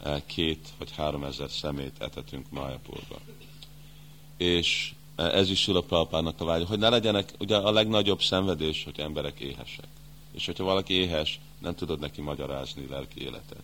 Eh, 0.02 0.22
két 0.26 0.68
vagy 0.78 0.90
három 0.92 1.24
ezer 1.24 1.50
szemét 1.50 1.94
etetünk 1.98 2.50
Májapurban 2.50 3.20
és 4.36 4.94
ez 5.16 5.50
is 5.50 5.60
Sula 5.60 5.80
Prabhupának 5.80 6.40
a 6.40 6.44
vágya, 6.44 6.66
hogy 6.66 6.78
ne 6.78 6.88
legyenek, 6.88 7.32
ugye 7.38 7.56
a 7.56 7.72
legnagyobb 7.72 8.22
szenvedés, 8.22 8.84
hogy 8.84 9.00
emberek 9.00 9.40
éhesek. 9.40 9.86
És 10.32 10.46
hogyha 10.46 10.64
valaki 10.64 10.94
éhes, 10.94 11.40
nem 11.58 11.74
tudod 11.74 11.98
neki 11.98 12.20
magyarázni 12.20 12.86
lelki 12.90 13.22
életet. 13.22 13.62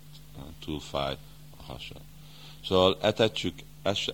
Túl 0.64 0.80
fáj 0.80 1.16
a 1.72 1.74
hasa. 1.74 1.94
Szóval 2.64 2.98
etetsük, 3.00 3.54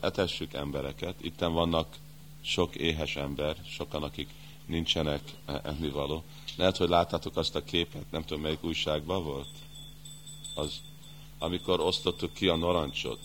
etessük 0.00 0.52
embereket. 0.52 1.14
Itten 1.20 1.52
vannak 1.52 1.96
sok 2.40 2.74
éhes 2.74 3.16
ember, 3.16 3.56
sokan, 3.66 4.02
akik 4.02 4.28
nincsenek 4.66 5.20
e, 5.46 5.60
ennivaló. 5.64 6.22
Lehet, 6.56 6.76
hogy 6.76 6.88
láttátok 6.88 7.36
azt 7.36 7.54
a 7.54 7.64
képet, 7.64 8.10
nem 8.10 8.24
tudom 8.24 8.42
melyik 8.42 8.64
újságban 8.64 9.24
volt. 9.24 9.48
Az, 10.54 10.80
amikor 11.38 11.80
osztottuk 11.80 12.34
ki 12.34 12.48
a 12.48 12.56
narancsot, 12.56 13.18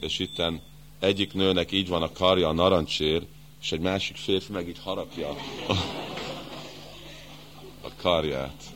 és 0.00 0.18
itten 0.18 0.60
egyik 0.98 1.32
nőnek 1.32 1.72
így 1.72 1.88
van 1.88 2.02
a 2.02 2.12
karja 2.12 2.48
a 2.48 2.52
narancsér, 2.52 3.26
és 3.60 3.72
egy 3.72 3.80
másik 3.80 4.16
férfi 4.16 4.52
meg 4.52 4.68
így 4.68 4.78
harapja 4.82 5.28
a, 5.28 5.36
a 7.80 7.90
karját. 7.96 8.74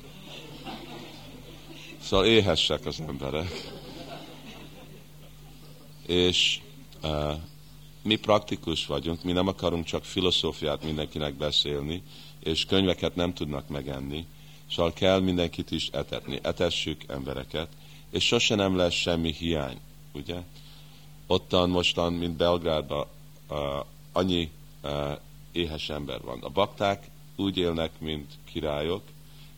Szóval 2.00 2.26
éhessek 2.26 2.86
az 2.86 3.00
emberek. 3.00 3.75
És 6.06 6.60
uh, 7.02 7.34
mi 8.02 8.16
praktikus 8.16 8.86
vagyunk, 8.86 9.22
mi 9.22 9.32
nem 9.32 9.48
akarunk 9.48 9.84
csak 9.84 10.04
filozófiát 10.04 10.84
mindenkinek 10.84 11.34
beszélni, 11.34 12.02
és 12.42 12.64
könyveket 12.64 13.14
nem 13.14 13.34
tudnak 13.34 13.68
megenni, 13.68 14.26
szóval 14.70 14.92
kell 14.92 15.20
mindenkit 15.20 15.70
is 15.70 15.88
etetni. 15.88 16.38
Etessük 16.42 17.04
embereket, 17.08 17.68
és 18.10 18.26
sose 18.26 18.54
nem 18.54 18.76
lesz 18.76 18.94
semmi 18.94 19.32
hiány, 19.32 19.78
ugye? 20.12 20.42
ottan 21.26 21.70
mostan, 21.70 22.12
mint 22.12 22.36
Belgrádban, 22.36 23.06
uh, 23.48 23.58
annyi 24.12 24.50
uh, 24.82 25.18
éhes 25.52 25.88
ember 25.88 26.20
van. 26.22 26.38
A 26.42 26.48
bakták 26.48 27.10
úgy 27.36 27.56
élnek, 27.56 27.90
mint 27.98 28.32
királyok, 28.52 29.02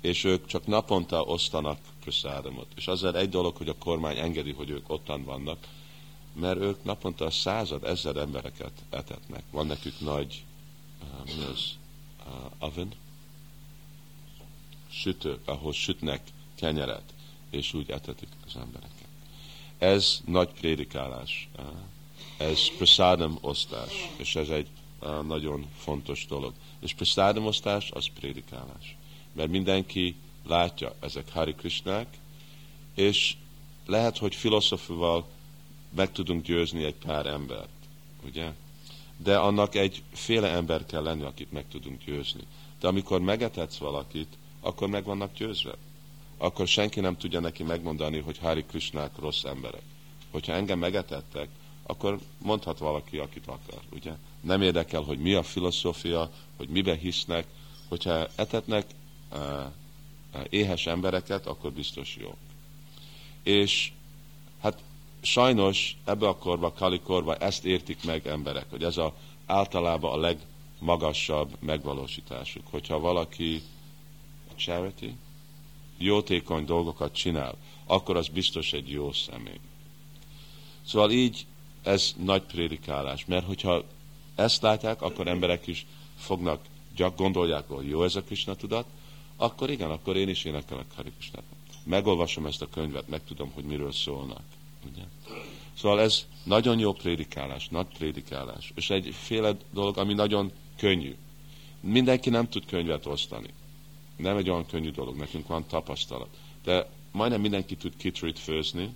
és 0.01 0.25
ők 0.25 0.47
csak 0.47 0.67
naponta 0.67 1.23
osztanak 1.23 1.79
praszáramot. 2.01 2.67
És 2.77 2.87
azért 2.87 3.15
egy 3.15 3.29
dolog, 3.29 3.57
hogy 3.57 3.69
a 3.69 3.79
kormány 3.79 4.19
engedi, 4.19 4.53
hogy 4.53 4.71
ők 4.71 4.91
ottan 4.91 5.25
vannak, 5.25 5.59
mert 6.33 6.61
ők 6.61 6.85
naponta 6.85 7.31
század, 7.31 7.85
ezer 7.85 8.17
embereket 8.17 8.73
etetnek. 8.91 9.43
Van 9.51 9.67
nekük 9.67 10.01
nagy, 10.01 10.45
uh, 11.03 11.37
mi 11.37 11.45
az, 11.45 11.77
uh, 12.27 12.53
oven? 12.59 12.93
Sütő, 14.91 15.39
ahol 15.45 15.73
sütnek 15.73 16.23
kenyeret, 16.55 17.15
és 17.51 17.75
úgy 17.75 17.91
etetik 17.91 18.29
az 18.47 18.57
embereket. 18.57 19.09
Ez 19.79 20.21
nagy 20.25 20.49
prédikálás, 20.49 21.49
ez 22.37 22.77
prasádam 22.77 23.39
osztás, 23.41 24.09
és 24.17 24.37
ez 24.37 24.49
egy 24.49 24.69
nagyon 25.27 25.67
fontos 25.77 26.27
dolog. 26.27 26.53
És 26.81 26.95
prasádam 26.95 27.47
osztás 27.47 27.91
az 27.91 28.07
prédikálás. 28.15 28.97
Mert 29.33 29.51
mindenki 29.51 30.15
látja 30.47 30.95
ezek 31.01 31.33
Hari 31.33 31.55
Krishnák, 31.55 32.19
és 32.95 33.37
lehet, 33.87 34.19
hogy 34.19 34.35
filozofával 34.35 35.27
meg 35.97 36.13
tudunk 36.13 36.45
győzni 36.45 36.85
egy 36.85 36.95
pár 36.95 37.27
embert, 37.27 37.69
ugye? 38.25 38.53
De 39.17 39.39
annak 39.39 39.75
egy 39.75 40.03
féle 40.13 40.49
ember 40.49 40.87
kell 40.87 41.03
lenni, 41.03 41.23
akit 41.23 41.53
meg 41.53 41.65
tudunk 41.69 42.05
győzni. 42.05 42.43
De 42.81 42.87
amikor 42.89 43.21
megetetsz 43.21 43.77
valakit, 43.77 44.39
akkor 44.61 44.89
meg 44.89 45.05
vannak 45.05 45.33
győzve 45.33 45.75
akkor 46.39 46.69
senki 46.69 47.01
nem 47.01 47.17
tudja 47.17 47.41
neki 47.41 47.63
megmondani, 47.63 48.19
hogy 48.19 48.39
Hari 48.39 48.65
Krishnák 48.65 49.19
rossz 49.19 49.45
emberek. 49.45 49.83
Hogyha 50.31 50.53
engem 50.53 50.79
megetettek, 50.79 51.49
akkor 51.83 52.19
mondhat 52.39 52.79
valaki, 52.79 53.19
akit 53.19 53.47
akar, 53.47 53.81
ugye? 53.93 54.13
Nem 54.41 54.63
érdekel, 54.63 55.03
hogy 55.03 55.19
mi 55.19 55.35
a 55.35 55.43
filozófia, 55.43 56.31
hogy 56.57 56.69
mibe 56.69 56.97
hisznek. 56.97 57.47
Hogyha 57.89 58.29
etetnek 58.35 58.87
uh, 59.33 59.41
éhes 60.49 60.87
embereket, 60.87 61.47
akkor 61.47 61.73
biztos 61.73 62.17
jó. 62.21 62.37
És 63.43 63.93
hát 64.61 64.81
sajnos 65.29 65.97
ebbe 66.05 66.29
a 66.29 66.37
korba, 66.37 66.73
Kali 66.73 67.01
korba 67.01 67.37
ezt 67.37 67.65
értik 67.65 68.05
meg 68.05 68.27
emberek, 68.27 68.67
hogy 68.71 68.83
ez 68.83 68.97
a, 68.97 69.15
általában 69.47 70.13
a 70.13 70.17
legmagasabb 70.17 71.57
megvalósításuk. 71.61 72.63
Hogyha 72.71 72.99
valaki 72.99 73.63
charity, 74.57 75.15
jótékony 75.99 76.65
dolgokat 76.65 77.15
csinál, 77.15 77.55
akkor 77.87 78.17
az 78.17 78.29
biztos 78.29 78.73
egy 78.73 78.91
jó 78.91 79.13
személy. 79.13 79.61
Szóval 80.87 81.11
így 81.11 81.47
ez 81.83 82.15
nagy 82.19 82.43
prédikálás, 82.43 83.25
mert 83.25 83.47
hogyha 83.47 83.85
ezt 84.35 84.63
látják, 84.63 85.03
akkor 85.03 85.27
emberek 85.27 85.67
is 85.67 85.87
fognak, 86.19 86.61
gyak 86.97 87.17
gondolják, 87.17 87.69
hogy 87.69 87.89
jó 87.89 88.05
ez 88.05 88.17
a 88.17 88.23
Krishna 88.23 88.55
tudat, 88.55 88.87
akkor 89.37 89.71
igen, 89.71 89.91
akkor 89.91 90.17
én 90.17 90.29
is 90.29 90.45
énekelek 90.45 90.87
Hari 90.97 91.13
Krishnát. 91.19 91.43
Megolvasom 91.85 92.47
ezt 92.47 92.63
a 92.63 92.69
könyvet, 92.69 93.09
megtudom, 93.09 93.51
hogy 93.55 93.65
miről 93.65 93.93
szólnak. 93.93 94.43
Ugye? 94.93 95.03
Szóval 95.77 96.01
ez 96.01 96.27
nagyon 96.43 96.79
jó 96.79 96.93
prédikálás, 96.93 97.69
nagy 97.69 97.87
prédikálás. 97.99 98.73
És 98.75 98.91
egyféle 98.91 99.57
dolog, 99.73 99.99
ami 99.99 100.15
nagyon 100.15 100.53
könnyű. 100.77 101.17
Mindenki 101.81 102.31
nem 102.31 102.49
tud 102.49 102.65
könyvet 102.67 103.07
osztani 103.07 103.49
nem 104.19 104.37
egy 104.37 104.51
olyan 104.51 104.67
könnyű 104.67 104.91
dolog, 104.91 105.17
nekünk 105.17 105.47
van 105.47 105.67
tapasztalat. 105.67 106.37
De 106.65 106.89
majdnem 107.13 107.41
mindenki 107.41 107.77
tud 107.77 107.97
kitrit 107.97 108.39
főzni, 108.39 108.95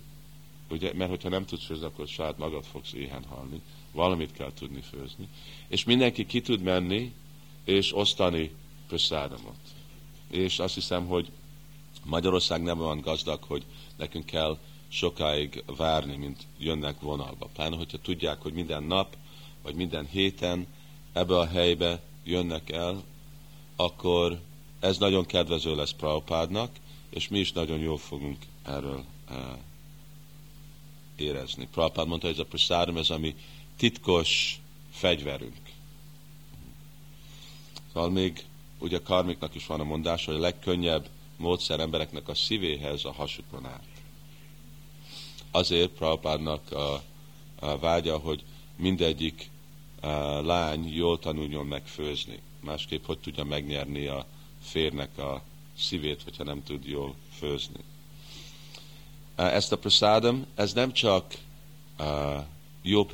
ugye, 0.69 0.93
mert 0.93 1.09
hogyha 1.09 1.29
nem 1.29 1.45
tudsz 1.45 1.65
főzni, 1.65 1.85
akkor 1.85 2.07
saját 2.07 2.37
magad 2.37 2.63
fogsz 2.63 2.93
éhen 2.93 3.23
halni. 3.23 3.61
Valamit 3.91 4.31
kell 4.31 4.51
tudni 4.53 4.81
főzni. 4.81 5.27
És 5.67 5.83
mindenki 5.83 6.25
ki 6.25 6.41
tud 6.41 6.61
menni, 6.61 7.13
és 7.65 7.95
osztani 7.95 8.51
prasádamot. 8.87 9.59
És 10.29 10.59
azt 10.59 10.73
hiszem, 10.73 11.07
hogy 11.07 11.31
Magyarország 12.05 12.61
nem 12.61 12.79
olyan 12.79 13.01
gazdag, 13.01 13.43
hogy 13.43 13.65
nekünk 13.95 14.25
kell 14.25 14.57
sokáig 14.93 15.63
várni, 15.65 16.15
mint 16.15 16.43
jönnek 16.57 16.99
vonalba. 16.99 17.49
Pláne, 17.53 17.75
hogyha 17.75 17.97
tudják, 17.97 18.41
hogy 18.41 18.53
minden 18.53 18.83
nap, 18.83 19.15
vagy 19.61 19.75
minden 19.75 20.07
héten 20.11 20.67
ebbe 21.13 21.37
a 21.37 21.47
helybe 21.47 22.01
jönnek 22.23 22.69
el, 22.69 23.03
akkor 23.75 24.39
ez 24.79 24.97
nagyon 24.97 25.25
kedvező 25.25 25.75
lesz 25.75 25.91
Prabhupádnak, 25.91 26.69
és 27.09 27.27
mi 27.27 27.39
is 27.39 27.51
nagyon 27.51 27.79
jól 27.79 27.97
fogunk 27.97 28.37
erről 28.63 29.03
uh, 29.29 29.37
érezni. 31.15 31.67
Prabhupád 31.71 32.07
mondta, 32.07 32.27
hogy 32.27 32.35
ez 32.35 32.41
a 32.41 32.47
prasadam, 32.47 32.97
ez 32.97 33.09
a 33.09 33.17
mi 33.17 33.35
titkos 33.77 34.59
fegyverünk. 34.91 35.71
Szóval 37.93 38.09
még 38.09 38.45
ugye 38.79 38.99
karmiknak 38.99 39.55
is 39.55 39.65
van 39.65 39.79
a 39.79 39.83
mondás, 39.83 40.25
hogy 40.25 40.35
a 40.35 40.39
legkönnyebb 40.39 41.09
módszer 41.37 41.79
embereknek 41.79 42.27
a 42.27 42.35
szívéhez 42.35 43.05
a 43.05 43.11
hasukon 43.11 43.65
át. 43.65 43.92
Azért 45.55 45.89
Prabhupádnak 45.89 46.71
a, 46.71 47.01
a 47.59 47.77
vágya, 47.77 48.17
hogy 48.17 48.43
mindegyik 48.75 49.49
a 50.01 50.07
lány 50.41 50.93
jól 50.93 51.19
tanuljon 51.19 51.65
meg 51.65 51.85
főzni. 51.85 52.39
Másképp 52.59 53.05
hogy 53.05 53.19
tudja 53.19 53.43
megnyerni 53.43 54.05
a 54.05 54.25
férnek 54.61 55.17
a 55.17 55.41
szívét, 55.77 56.23
hogyha 56.23 56.43
nem 56.43 56.63
tud 56.63 56.85
jól 56.85 57.15
főzni. 57.37 57.79
Ezt 59.35 59.71
a 59.71 59.77
prasádam, 59.77 60.45
ez 60.55 60.73
nem 60.73 60.91
csak 60.93 61.33
jó 62.81 63.07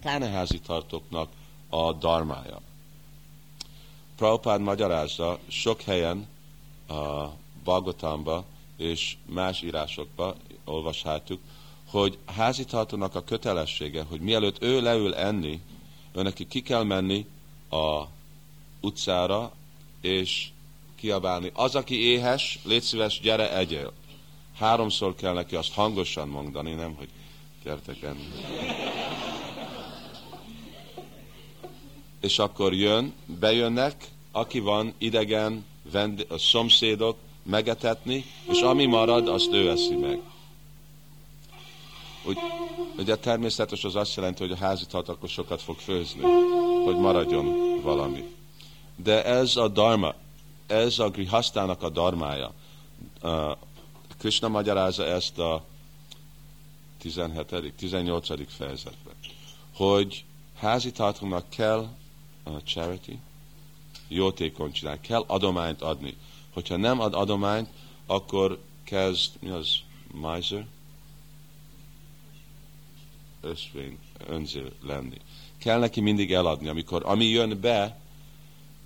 táneházi 0.00 0.60
tartóknak 0.60 1.28
a 1.68 1.92
darmája. 1.92 2.60
Prabhupád 4.16 4.60
magyarázza 4.60 5.38
sok 5.48 5.80
helyen 5.80 6.26
a 6.88 7.28
Bagotánba 7.64 8.44
és 8.76 9.16
más 9.26 9.62
írásokba 9.62 10.36
olvashatjuk, 10.64 11.40
hogy 11.90 12.18
házitartónak 12.36 13.14
a 13.14 13.24
kötelessége, 13.24 14.02
hogy 14.02 14.20
mielőtt 14.20 14.62
ő 14.62 14.80
leül 14.80 15.14
enni, 15.14 15.60
ő 16.12 16.22
neki 16.22 16.46
ki 16.46 16.62
kell 16.62 16.82
menni 16.82 17.26
a 17.70 18.02
utcára, 18.80 19.52
és 20.00 20.48
kiabálni, 20.96 21.50
az, 21.54 21.74
aki 21.74 21.94
éhes, 21.94 22.58
légy 22.64 22.82
szíves, 22.82 23.20
gyere, 23.20 23.56
egyél. 23.56 23.92
Háromszor 24.56 25.14
kell 25.14 25.32
neki 25.32 25.56
azt 25.56 25.72
hangosan 25.72 26.28
mondani, 26.28 26.72
nem, 26.72 26.94
hogy 26.94 27.08
gyertek 27.64 28.02
enni. 28.02 28.28
És 32.20 32.38
akkor 32.38 32.74
jön, 32.74 33.12
bejönnek, 33.26 34.08
aki 34.32 34.58
van 34.58 34.94
idegen, 34.98 35.64
vend, 35.90 36.26
a 36.28 36.38
szomszédok, 36.38 37.16
megetetni, 37.50 38.24
és 38.48 38.60
ami 38.60 38.86
marad, 38.86 39.28
azt 39.28 39.52
ő 39.52 39.70
eszi 39.70 39.94
meg. 39.94 40.20
Úgy, 42.24 42.38
ugye 42.98 43.16
természetes 43.16 43.84
az 43.84 43.96
azt 43.96 44.16
jelenti, 44.16 44.42
hogy 44.42 44.52
a 44.52 44.56
házi 44.56 44.84
akkor 44.90 45.28
sokat 45.28 45.62
fog 45.62 45.78
főzni, 45.78 46.22
hogy 46.84 46.96
maradjon 46.96 47.80
valami. 47.82 48.34
De 48.96 49.24
ez 49.24 49.56
a 49.56 49.68
dharma, 49.68 50.14
ez 50.66 50.98
a 50.98 51.10
grihasztának 51.10 51.82
a 51.82 51.88
darmája. 51.88 52.52
Uh, 53.22 53.56
Krishna 54.18 54.48
magyarázza 54.48 55.04
ezt 55.04 55.38
a 55.38 55.64
17. 56.98 57.72
18. 57.76 58.52
fejezetben, 58.56 59.14
hogy 59.74 60.24
házi 60.58 60.92
tartónak 60.92 61.48
kell 61.48 61.88
a 62.44 62.62
charity, 62.64 63.18
jótékony 64.08 64.72
csinálni, 64.72 65.00
kell 65.00 65.24
adományt 65.26 65.82
adni. 65.82 66.16
Hogyha 66.52 66.76
nem 66.76 67.00
ad 67.00 67.14
adományt, 67.14 67.68
akkor 68.06 68.58
kezd, 68.84 69.30
mi 69.40 69.48
az, 69.48 69.76
miser? 70.12 70.66
Ösvény, 73.40 73.98
önző 74.26 74.72
lenni. 74.82 75.16
Kell 75.58 75.78
neki 75.78 76.00
mindig 76.00 76.32
eladni. 76.32 76.68
Amikor, 76.68 77.02
ami 77.06 77.24
jön 77.24 77.60
be, 77.60 78.00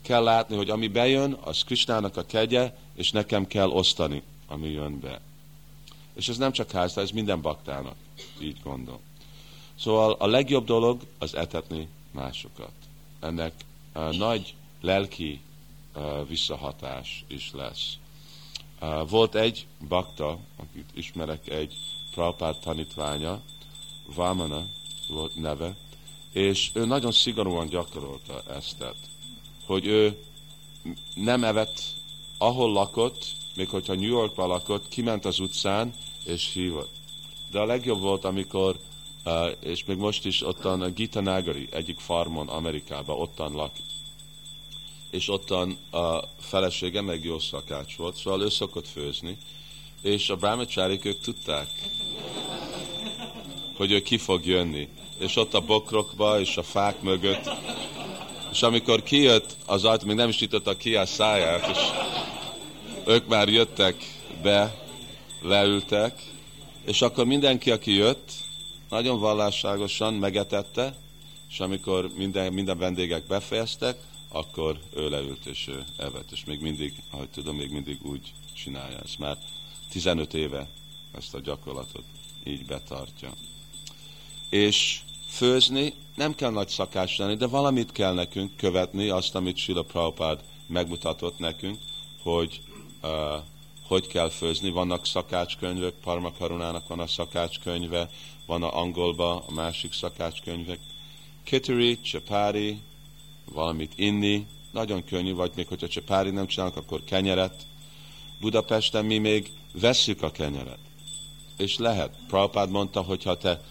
kell 0.02 0.22
látni, 0.22 0.56
hogy 0.56 0.70
ami 0.70 0.88
bejön, 0.88 1.32
az 1.40 1.62
Krisnának 1.62 2.16
a 2.16 2.26
kegye, 2.26 2.74
és 2.94 3.10
nekem 3.10 3.46
kell 3.46 3.68
osztani, 3.68 4.22
ami 4.46 4.68
jön 4.68 5.00
be. 5.00 5.20
És 6.14 6.28
ez 6.28 6.36
nem 6.36 6.52
csak 6.52 6.70
házta, 6.70 7.00
ez 7.00 7.10
minden 7.10 7.40
baktának, 7.40 7.96
így 8.40 8.56
gondol. 8.62 9.00
Szóval 9.78 10.12
a 10.18 10.26
legjobb 10.26 10.64
dolog 10.64 11.00
az 11.18 11.34
etetni 11.34 11.88
másokat. 12.10 12.72
Ennek 13.20 13.52
uh, 13.94 14.16
nagy 14.16 14.54
lelki 14.80 15.40
visszahatás 16.28 17.24
is 17.28 17.50
lesz. 17.52 17.92
Volt 19.08 19.34
egy 19.34 19.66
bakta, 19.88 20.38
akit 20.56 20.90
ismerek, 20.94 21.48
egy 21.48 21.74
Prabhupád 22.10 22.58
tanítványa, 22.58 23.42
Vamana 24.14 24.64
volt 25.08 25.34
neve, 25.34 25.76
és 26.32 26.70
ő 26.74 26.84
nagyon 26.84 27.12
szigorúan 27.12 27.66
gyakorolta 27.66 28.42
ezt 28.48 28.84
hogy 29.66 29.86
ő 29.86 30.18
nem 31.14 31.44
evett, 31.44 31.82
ahol 32.38 32.72
lakott, 32.72 33.26
még 33.56 33.68
hogyha 33.68 33.94
New 33.94 34.08
Yorkban 34.08 34.48
lakott, 34.48 34.88
kiment 34.88 35.24
az 35.24 35.38
utcán, 35.38 35.94
és 36.24 36.52
hívott. 36.52 36.94
De 37.50 37.58
a 37.58 37.64
legjobb 37.64 38.00
volt, 38.00 38.24
amikor, 38.24 38.76
és 39.60 39.84
még 39.84 39.96
most 39.96 40.26
is 40.26 40.46
ottan 40.46 40.80
a 40.80 40.90
Gita 40.90 41.20
Nagari, 41.20 41.68
egyik 41.70 41.98
farmon 41.98 42.48
Amerikában, 42.48 43.20
ottan 43.20 43.52
lakik. 43.52 43.84
És 45.14 45.28
ottan 45.28 45.78
a 45.90 46.20
felesége 46.40 47.00
meg 47.00 47.24
jó 47.24 47.38
szakács 47.38 47.96
volt, 47.96 48.16
szóval 48.16 48.42
ő 48.42 48.48
szokott 48.48 48.88
főzni, 48.88 49.38
és 50.02 50.30
a 50.30 50.36
brahmacsárik 50.36 51.04
ők 51.04 51.18
tudták, 51.18 51.68
hogy 53.76 53.92
ő 53.92 54.00
ki 54.02 54.16
fog 54.16 54.46
jönni. 54.46 54.88
És 55.18 55.36
ott 55.36 55.54
a 55.54 55.60
bokrokba 55.60 56.40
és 56.40 56.56
a 56.56 56.62
fák 56.62 57.02
mögött. 57.02 57.50
És 58.50 58.62
amikor 58.62 59.02
kijött 59.02 59.56
az 59.66 59.84
ajtó, 59.84 60.06
még 60.06 60.16
nem 60.16 60.28
is 60.28 60.40
nyitotta 60.40 60.76
ki 60.76 60.94
a 60.94 61.06
száját, 61.06 61.68
és 61.68 61.78
ők 63.06 63.26
már 63.26 63.48
jöttek 63.48 63.96
be, 64.42 64.84
leültek, 65.42 66.22
és 66.84 67.02
akkor 67.02 67.24
mindenki, 67.24 67.70
aki 67.70 67.94
jött, 67.94 68.30
nagyon 68.88 69.20
vallásságosan 69.20 70.14
megetette, 70.14 70.96
és 71.48 71.60
amikor 71.60 72.10
minden, 72.16 72.52
minden 72.52 72.78
vendégek 72.78 73.26
befejeztek, 73.26 73.96
akkor 74.34 74.80
ő 74.94 75.08
leült 75.08 75.46
és 75.46 75.70
evett, 75.96 76.30
és 76.30 76.44
még 76.44 76.60
mindig, 76.60 77.02
ahogy 77.10 77.28
tudom, 77.28 77.56
még 77.56 77.70
mindig 77.70 77.98
úgy 78.02 78.32
csinálja 78.54 78.98
ezt. 78.98 79.18
Már 79.18 79.38
15 79.90 80.34
éve 80.34 80.68
ezt 81.12 81.34
a 81.34 81.40
gyakorlatot 81.40 82.04
így 82.44 82.64
betartja. 82.64 83.32
És 84.48 85.00
főzni 85.28 85.94
nem 86.14 86.34
kell 86.34 86.50
nagy 86.50 86.68
szakás 86.68 87.16
lenni, 87.16 87.36
de 87.36 87.46
valamit 87.46 87.92
kell 87.92 88.12
nekünk 88.12 88.56
követni, 88.56 89.08
azt, 89.08 89.34
amit 89.34 89.56
Sila 89.56 89.82
Prabhupád 89.82 90.44
megmutatott 90.66 91.38
nekünk, 91.38 91.78
hogy 92.22 92.60
uh, 93.02 93.10
hogy 93.86 94.06
kell 94.06 94.28
főzni. 94.28 94.70
Vannak 94.70 95.06
szakácskönyvek, 95.06 95.92
Parma 95.92 96.32
Karunának 96.32 96.88
van 96.88 97.00
a 97.00 97.06
szakácskönyve, 97.06 98.10
van 98.46 98.62
a 98.62 98.78
angolba 98.78 99.44
a 99.46 99.52
másik 99.52 99.92
szakácskönyvek. 99.92 100.78
Kittery, 101.44 102.00
csepári, 102.00 102.80
valamit 103.52 103.92
inni, 103.96 104.46
nagyon 104.74 105.04
könnyű, 105.04 105.34
vagy 105.34 105.52
még 105.54 105.66
hogyha 105.66 105.88
csepári 105.88 106.30
nem 106.30 106.46
csinálnak, 106.46 106.76
akkor 106.76 107.04
kenyeret. 107.04 107.66
Budapesten 108.40 109.04
mi 109.04 109.18
még 109.18 109.52
vesszük 109.72 110.22
a 110.22 110.30
kenyeret. 110.30 110.78
És 111.56 111.78
lehet. 111.78 112.16
Prabhupád 112.28 112.70
mondta, 112.70 113.00
hogy 113.02 113.22
ha 113.22 113.36
te 113.36 113.62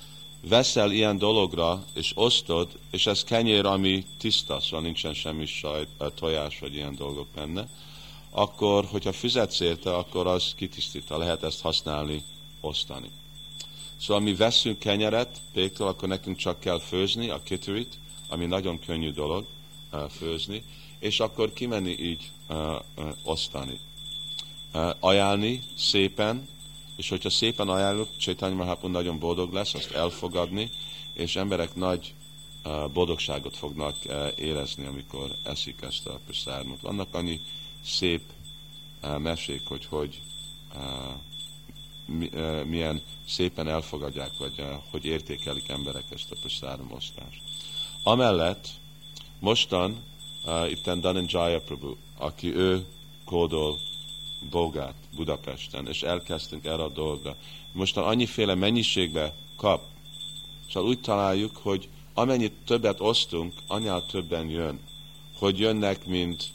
veszel 0.47 0.91
ilyen 0.91 1.17
dologra, 1.17 1.85
és 1.93 2.11
osztod, 2.15 2.69
és 2.91 3.05
ez 3.05 3.23
kenyér, 3.23 3.65
ami 3.65 4.05
tiszta, 4.17 4.59
szóval 4.59 4.81
nincsen 4.81 5.13
semmi 5.13 5.45
sajt, 5.45 5.87
tojás, 6.15 6.59
vagy 6.59 6.73
ilyen 6.73 6.95
dolgok 6.95 7.27
benne, 7.35 7.67
akkor, 8.29 8.85
hogyha 8.85 9.11
fizetsz 9.11 9.59
érte, 9.59 9.95
akkor 9.95 10.27
az 10.27 10.53
kitisztítva, 10.55 11.17
lehet 11.17 11.43
ezt 11.43 11.61
használni, 11.61 12.23
osztani. 12.61 13.11
Szóval 13.97 14.23
mi 14.23 14.35
veszünk 14.35 14.79
kenyeret 14.79 15.41
péktől, 15.53 15.87
akkor 15.87 16.07
nekünk 16.07 16.37
csak 16.37 16.59
kell 16.59 16.79
főzni 16.79 17.29
a 17.29 17.43
kiturit, 17.43 17.97
ami 18.27 18.45
nagyon 18.45 18.79
könnyű 18.79 19.11
dolog 19.11 19.45
főzni, 20.09 20.63
és 20.99 21.19
akkor 21.19 21.53
kimenni 21.53 21.95
így 21.99 22.31
osztani. 23.23 23.79
Ajánlni 24.99 25.61
szépen, 25.77 26.47
és 26.95 27.09
hogyha 27.09 27.29
szépen 27.29 27.69
ajánljuk, 27.69 28.17
Csaitanya 28.17 28.55
Mahaprabhu 28.55 28.87
nagyon 28.87 29.19
boldog 29.19 29.53
lesz, 29.53 29.73
azt 29.73 29.91
elfogadni, 29.91 30.69
és 31.13 31.35
emberek 31.35 31.75
nagy 31.75 32.13
boldogságot 32.93 33.57
fognak 33.57 33.95
érezni, 34.35 34.85
amikor 34.85 35.35
eszik 35.43 35.81
ezt 35.81 36.07
a 36.07 36.19
prasádmot. 36.25 36.81
Vannak 36.81 37.13
annyi 37.15 37.39
szép 37.85 38.21
mesék, 39.17 39.67
hogy 39.67 39.85
hogy 39.85 40.21
mi, 42.05 42.29
milyen 42.65 43.01
szépen 43.27 43.67
elfogadják, 43.67 44.37
vagy 44.37 44.63
hogy 44.91 45.05
értékelik 45.05 45.69
emberek 45.69 46.03
ezt 46.09 46.31
a 46.31 46.35
prasádom 46.39 46.91
osztást. 46.91 47.41
Amellett 48.03 48.67
mostan 49.43 50.03
uh, 50.45 50.71
itten 50.71 50.99
Dhananjaya 50.99 51.61
Prabhu, 51.61 51.95
aki 52.17 52.55
ő 52.55 52.85
kódol 53.25 53.79
Bogát 54.49 54.95
Budapesten, 55.15 55.87
és 55.87 56.01
elkezdtünk 56.01 56.65
erre 56.65 56.83
a 56.83 56.89
dolgra. 56.89 57.35
Mostan 57.73 58.03
annyiféle 58.03 58.55
mennyiségbe 58.55 59.33
kap, 59.57 59.81
Szóval 60.71 60.89
úgy 60.89 60.99
találjuk, 60.99 61.57
hogy 61.57 61.89
amennyit 62.13 62.53
többet 62.65 62.99
osztunk, 62.99 63.53
annál 63.67 64.05
többen 64.05 64.49
jön. 64.49 64.79
Hogy 65.39 65.59
jönnek, 65.59 66.05
mint 66.05 66.51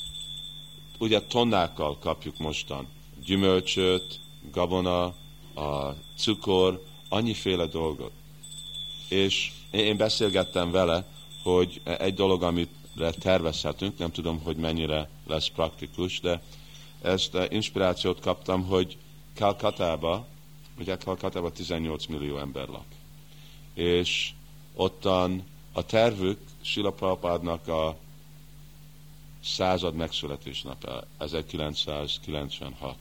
ugye 0.99 1.21
tonnákkal 1.21 1.99
kapjuk 1.99 2.39
mostan. 2.39 2.89
Gyümölcsöt, 3.25 4.21
gabona, 4.53 5.05
a 5.55 5.95
cukor, 6.17 6.83
annyiféle 7.09 7.67
dolgot. 7.67 8.13
És 9.09 9.53
én 9.71 9.97
beszélgettem 9.97 10.71
vele, 10.71 11.07
hogy 11.43 11.81
egy 11.85 12.15
dolog, 12.15 12.43
amire 12.43 12.69
tervezhetünk, 13.19 13.99
nem 13.99 14.11
tudom, 14.11 14.41
hogy 14.43 14.57
mennyire 14.57 15.09
lesz 15.27 15.49
praktikus, 15.49 16.21
de 16.21 16.41
ezt 17.03 17.39
inspirációt 17.49 18.21
kaptam, 18.21 18.65
hogy 18.65 18.97
Kalkatába, 19.35 20.27
ugye 20.79 20.97
Kalkatába 20.97 21.53
18 21.53 22.07
millió 22.07 22.39
ember 22.39 22.69
lak. 22.69 22.87
És 23.75 24.31
ottan 24.75 25.45
a 25.73 25.85
tervük 25.85 26.39
Sila 26.61 26.91
Prabhupádnak 26.91 27.69
a 27.69 27.97
század 29.45 29.95
megszületésnapja, 29.95 31.03
1996, 31.19 32.97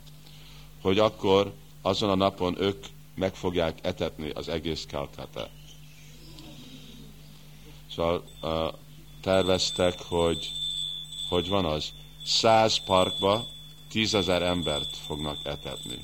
hogy 0.81 0.99
akkor 0.99 1.53
azon 1.81 2.09
a 2.09 2.15
napon 2.15 2.61
ők 2.61 2.85
meg 3.15 3.35
fogják 3.35 3.79
etetni 3.81 4.29
az 4.29 4.47
egész 4.49 4.85
Kalkatát. 4.91 5.49
Szóval 7.91 8.23
uh, 8.41 8.73
terveztek, 9.27 10.01
hogy 10.01 10.51
hogy 11.29 11.47
van 11.47 11.65
az, 11.65 11.91
száz 12.25 12.77
parkba 12.77 13.47
tízezer 13.89 14.41
embert 14.41 14.97
fognak 15.05 15.37
etetni. 15.43 15.97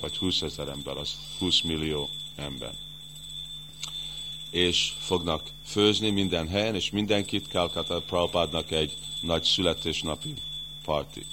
Vagy 0.00 0.16
húszezer 0.16 0.68
ember, 0.68 0.96
az 0.96 1.16
20 1.38 1.60
millió 1.60 2.08
ember. 2.36 2.72
És 4.50 4.92
fognak 4.98 5.50
főzni 5.64 6.10
minden 6.10 6.48
helyen, 6.48 6.74
és 6.74 6.90
mindenkit 6.90 7.46
Calcutta 7.46 8.00
Prabhupádnak 8.00 8.70
egy 8.70 8.94
nagy 9.20 9.42
születésnapi 9.42 10.34
parti. 10.84 11.26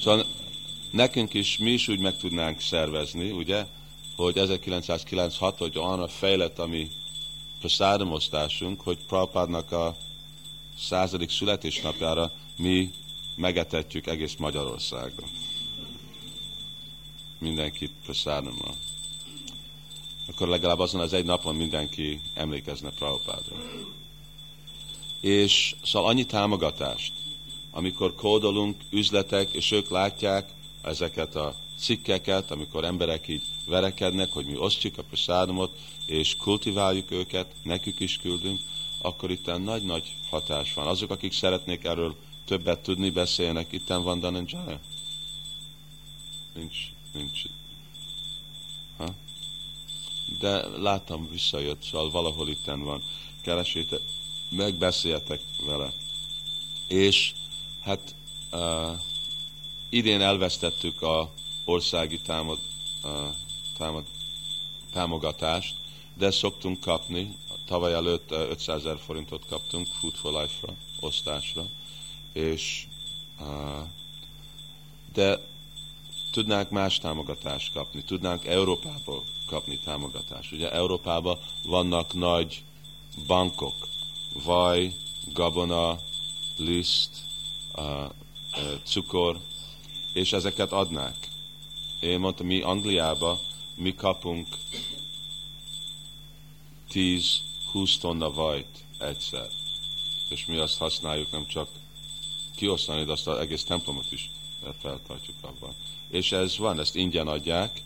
Szóval 0.00 0.26
nekünk 0.90 1.34
is, 1.34 1.58
mi 1.58 1.70
is 1.70 1.88
úgy 1.88 2.00
meg 2.00 2.16
tudnánk 2.16 2.60
szervezni, 2.60 3.30
ugye, 3.30 3.66
hogy 4.16 4.36
1996, 4.36 5.58
hogy 5.58 5.76
arra 5.76 6.08
fejlett 6.08 6.58
a 6.58 6.66
mi 7.60 7.66
praszádamosztásunk, 7.66 8.80
hogy 8.80 8.98
Prabhupádnak 9.06 9.72
a 9.72 9.96
századik 10.78 11.30
születésnapjára 11.30 12.32
mi 12.56 12.90
megetetjük 13.36 14.06
egész 14.06 14.34
Magyarországon. 14.38 15.28
Mindenkit 17.38 17.92
praszádommal. 18.04 18.74
Akkor 20.28 20.48
legalább 20.48 20.78
azon 20.78 21.00
az 21.00 21.12
egy 21.12 21.24
napon 21.24 21.54
mindenki 21.54 22.20
emlékezne 22.34 22.90
Prabhupádra. 22.90 23.56
És 25.20 25.76
szóval 25.82 26.08
annyi 26.08 26.24
támogatást, 26.24 27.12
amikor 27.70 28.14
kódolunk 28.14 28.76
üzletek, 28.90 29.52
és 29.52 29.70
ők 29.70 29.90
látják 29.90 30.52
ezeket 30.82 31.34
a 31.34 31.54
cikkeket, 31.78 32.50
amikor 32.50 32.84
emberek 32.84 33.28
így 33.28 33.42
verekednek, 33.66 34.32
hogy 34.32 34.46
mi 34.46 34.56
osztjuk 34.56 34.98
a 34.98 35.02
praszádomot, 35.02 35.78
és 36.06 36.36
kultiváljuk 36.36 37.10
őket, 37.10 37.54
nekük 37.62 38.00
is 38.00 38.16
küldünk, 38.16 38.60
akkor 39.02 39.30
itt 39.30 39.64
nagy-nagy 39.64 40.14
hatás 40.30 40.74
van. 40.74 40.86
Azok, 40.86 41.10
akik 41.10 41.32
szeretnék 41.32 41.84
erről 41.84 42.16
többet 42.44 42.82
tudni, 42.82 43.10
beszélnek, 43.10 43.72
itten 43.72 44.02
van 44.02 44.20
Dananjaya? 44.20 44.80
Nincs, 46.54 46.76
nincs. 47.12 47.42
Ha? 48.96 49.14
De 50.38 50.66
láttam, 50.68 51.28
visszajött, 51.30 51.82
szóval 51.82 52.10
valahol 52.10 52.48
itten 52.48 52.80
van. 52.80 53.02
Keresétek, 53.42 54.00
megbeszéltek 54.50 55.40
vele. 55.66 55.92
És 56.86 57.32
hát 57.80 58.14
uh, 58.52 58.90
idén 59.90 60.20
elvesztettük 60.20 61.02
a 61.02 61.30
országi 61.64 62.20
támad, 62.20 62.58
támad, 63.78 64.04
támogatást, 64.92 65.74
de 66.14 66.30
szoktunk 66.30 66.80
kapni. 66.80 67.36
Tavaly 67.66 67.92
előtt 67.92 68.30
500 68.30 68.78
ezer 68.78 68.98
forintot 68.98 69.46
kaptunk 69.46 69.86
Food 69.86 70.14
for 70.14 70.32
Life-ra, 70.32 70.72
osztásra, 71.00 71.64
és 72.32 72.86
de 75.12 75.38
tudnánk 76.30 76.70
más 76.70 76.98
támogatást 76.98 77.72
kapni, 77.72 78.02
tudnánk 78.04 78.44
Európából 78.46 79.22
kapni 79.46 79.78
támogatást. 79.78 80.52
Ugye 80.52 80.70
Európában 80.72 81.38
vannak 81.64 82.12
nagy 82.14 82.62
bankok, 83.26 83.88
vaj, 84.44 84.94
gabona, 85.32 85.98
liszt, 86.56 87.10
cukor, 88.84 89.40
és 90.12 90.32
ezeket 90.32 90.72
adnák. 90.72 91.28
Én 92.00 92.20
mondtam, 92.20 92.46
mi 92.46 92.60
Angliába 92.60 93.40
mi 93.76 93.94
kapunk 93.94 94.48
10-20 96.92 97.98
tonna 98.00 98.32
vajt 98.32 98.84
egyszer. 98.98 99.48
És 100.28 100.46
mi 100.46 100.56
azt 100.56 100.78
használjuk 100.78 101.30
nem 101.30 101.46
csak 101.46 101.68
kiosztani, 102.56 103.04
de 103.04 103.12
azt 103.12 103.26
az 103.26 103.38
egész 103.38 103.64
templomot 103.64 104.12
is 104.12 104.30
feltartjuk 104.80 105.36
abban. 105.40 105.74
És 106.08 106.32
ez 106.32 106.58
van, 106.58 106.80
ezt 106.80 106.96
ingyen 106.96 107.28
adják, 107.28 107.82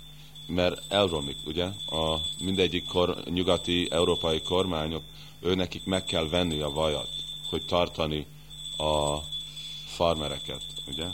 mert 0.47 0.93
elromlik, 0.93 1.37
ugye? 1.47 1.65
A 1.87 2.21
mindegyik 2.41 2.87
kor, 2.87 3.23
nyugati 3.25 3.89
európai 3.91 4.41
kormányok, 4.41 5.03
ő 5.41 5.55
nekik 5.55 5.85
meg 5.85 6.05
kell 6.05 6.29
venni 6.29 6.61
a 6.61 6.71
vajat, 6.71 7.09
hogy 7.49 7.65
tartani 7.65 8.27
a 8.77 9.19
farmereket, 9.87 10.65
ugye? 10.87 11.07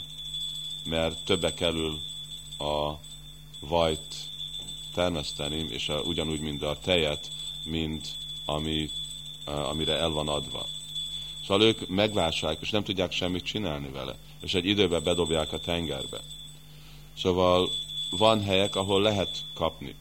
Mert 0.85 1.23
többe 1.25 1.53
kerül 1.53 1.99
a 2.57 2.91
vajt 3.59 4.15
termeszteni, 4.93 5.65
és 5.69 5.89
a, 5.89 5.99
ugyanúgy, 6.01 6.39
mint 6.39 6.63
a 6.63 6.77
tejet, 6.83 7.31
mint 7.65 8.07
ami, 8.45 8.89
amire 9.45 9.93
el 9.97 10.09
van 10.09 10.27
adva. 10.27 10.65
Szóval 11.47 11.67
ők 11.67 11.87
megvásárolják, 11.87 12.61
és 12.61 12.69
nem 12.69 12.83
tudják 12.83 13.11
semmit 13.11 13.43
csinálni 13.43 13.89
vele, 13.89 14.15
és 14.41 14.53
egy 14.53 14.65
időben 14.65 15.03
bedobják 15.03 15.53
a 15.53 15.59
tengerbe. 15.59 16.19
Szóval 17.17 17.69
van 18.09 18.43
helyek, 18.43 18.75
ahol 18.75 19.01
lehet 19.01 19.45
kapni, 19.53 19.95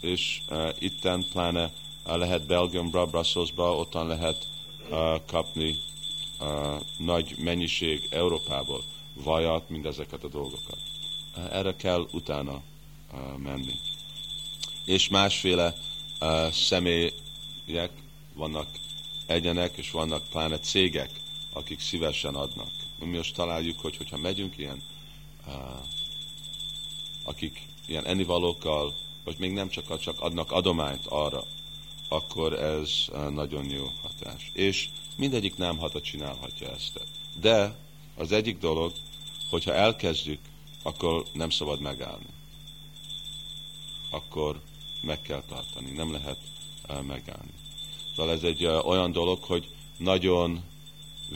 és 0.00 0.40
uh, 0.50 0.68
itten 0.78 1.24
pláne 1.32 1.72
uh, 2.06 2.16
lehet 2.16 2.46
Belgiumba, 2.46 3.06
Brusselsba, 3.06 3.74
ottan 3.76 4.06
lehet 4.06 4.48
uh, 4.90 5.20
kapni 5.26 5.78
uh, 6.40 6.80
nagy 6.98 7.34
mennyiség 7.38 8.06
Európából, 8.10 8.82
vajat, 9.24 9.68
mindezeket 9.68 10.24
a 10.24 10.28
dolgokat. 10.28 10.78
Erre 11.50 11.76
kell 11.76 12.06
utána 12.12 12.62
uh, 13.12 13.36
menni. 13.36 13.74
És 14.84 15.08
másféle 15.08 15.74
uh, 16.20 16.50
személyek 16.50 17.90
vannak 18.34 18.68
egyenek, 19.26 19.76
és 19.76 19.90
vannak 19.90 20.28
pláne 20.28 20.58
cégek, 20.58 21.10
akik 21.52 21.80
szívesen 21.80 22.34
adnak. 22.34 22.70
Mi 22.98 23.16
most 23.16 23.34
találjuk, 23.34 23.80
hogy 23.80 23.96
hogyha 23.96 24.16
megyünk 24.16 24.58
ilyen, 24.58 24.82
uh, 25.46 25.54
akik 27.24 27.66
ilyen 27.86 28.06
ennivalókkal, 28.06 28.94
vagy 29.24 29.36
még 29.38 29.52
nem 29.52 29.68
csak, 29.68 29.98
csak 30.00 30.20
adnak 30.20 30.52
adományt 30.52 31.06
arra, 31.06 31.44
akkor 32.08 32.52
ez 32.52 32.90
nagyon 33.30 33.70
jó 33.70 33.92
hatás. 34.02 34.50
És 34.52 34.88
mindegyik 35.16 35.56
nem 35.56 35.78
hata 35.78 36.00
csinálhatja 36.00 36.70
ezt. 36.70 37.00
De 37.40 37.76
az 38.16 38.32
egyik 38.32 38.58
dolog, 38.58 38.92
hogyha 39.50 39.74
elkezdjük, 39.74 40.40
akkor 40.82 41.24
nem 41.32 41.50
szabad 41.50 41.80
megállni. 41.80 42.26
Akkor 44.10 44.60
meg 45.02 45.22
kell 45.22 45.42
tartani, 45.48 45.90
nem 45.90 46.12
lehet 46.12 46.38
megállni. 46.88 47.52
Szóval 48.16 48.32
ez 48.32 48.42
egy 48.42 48.64
olyan 48.64 49.12
dolog, 49.12 49.42
hogy 49.42 49.68
nagyon 49.98 50.64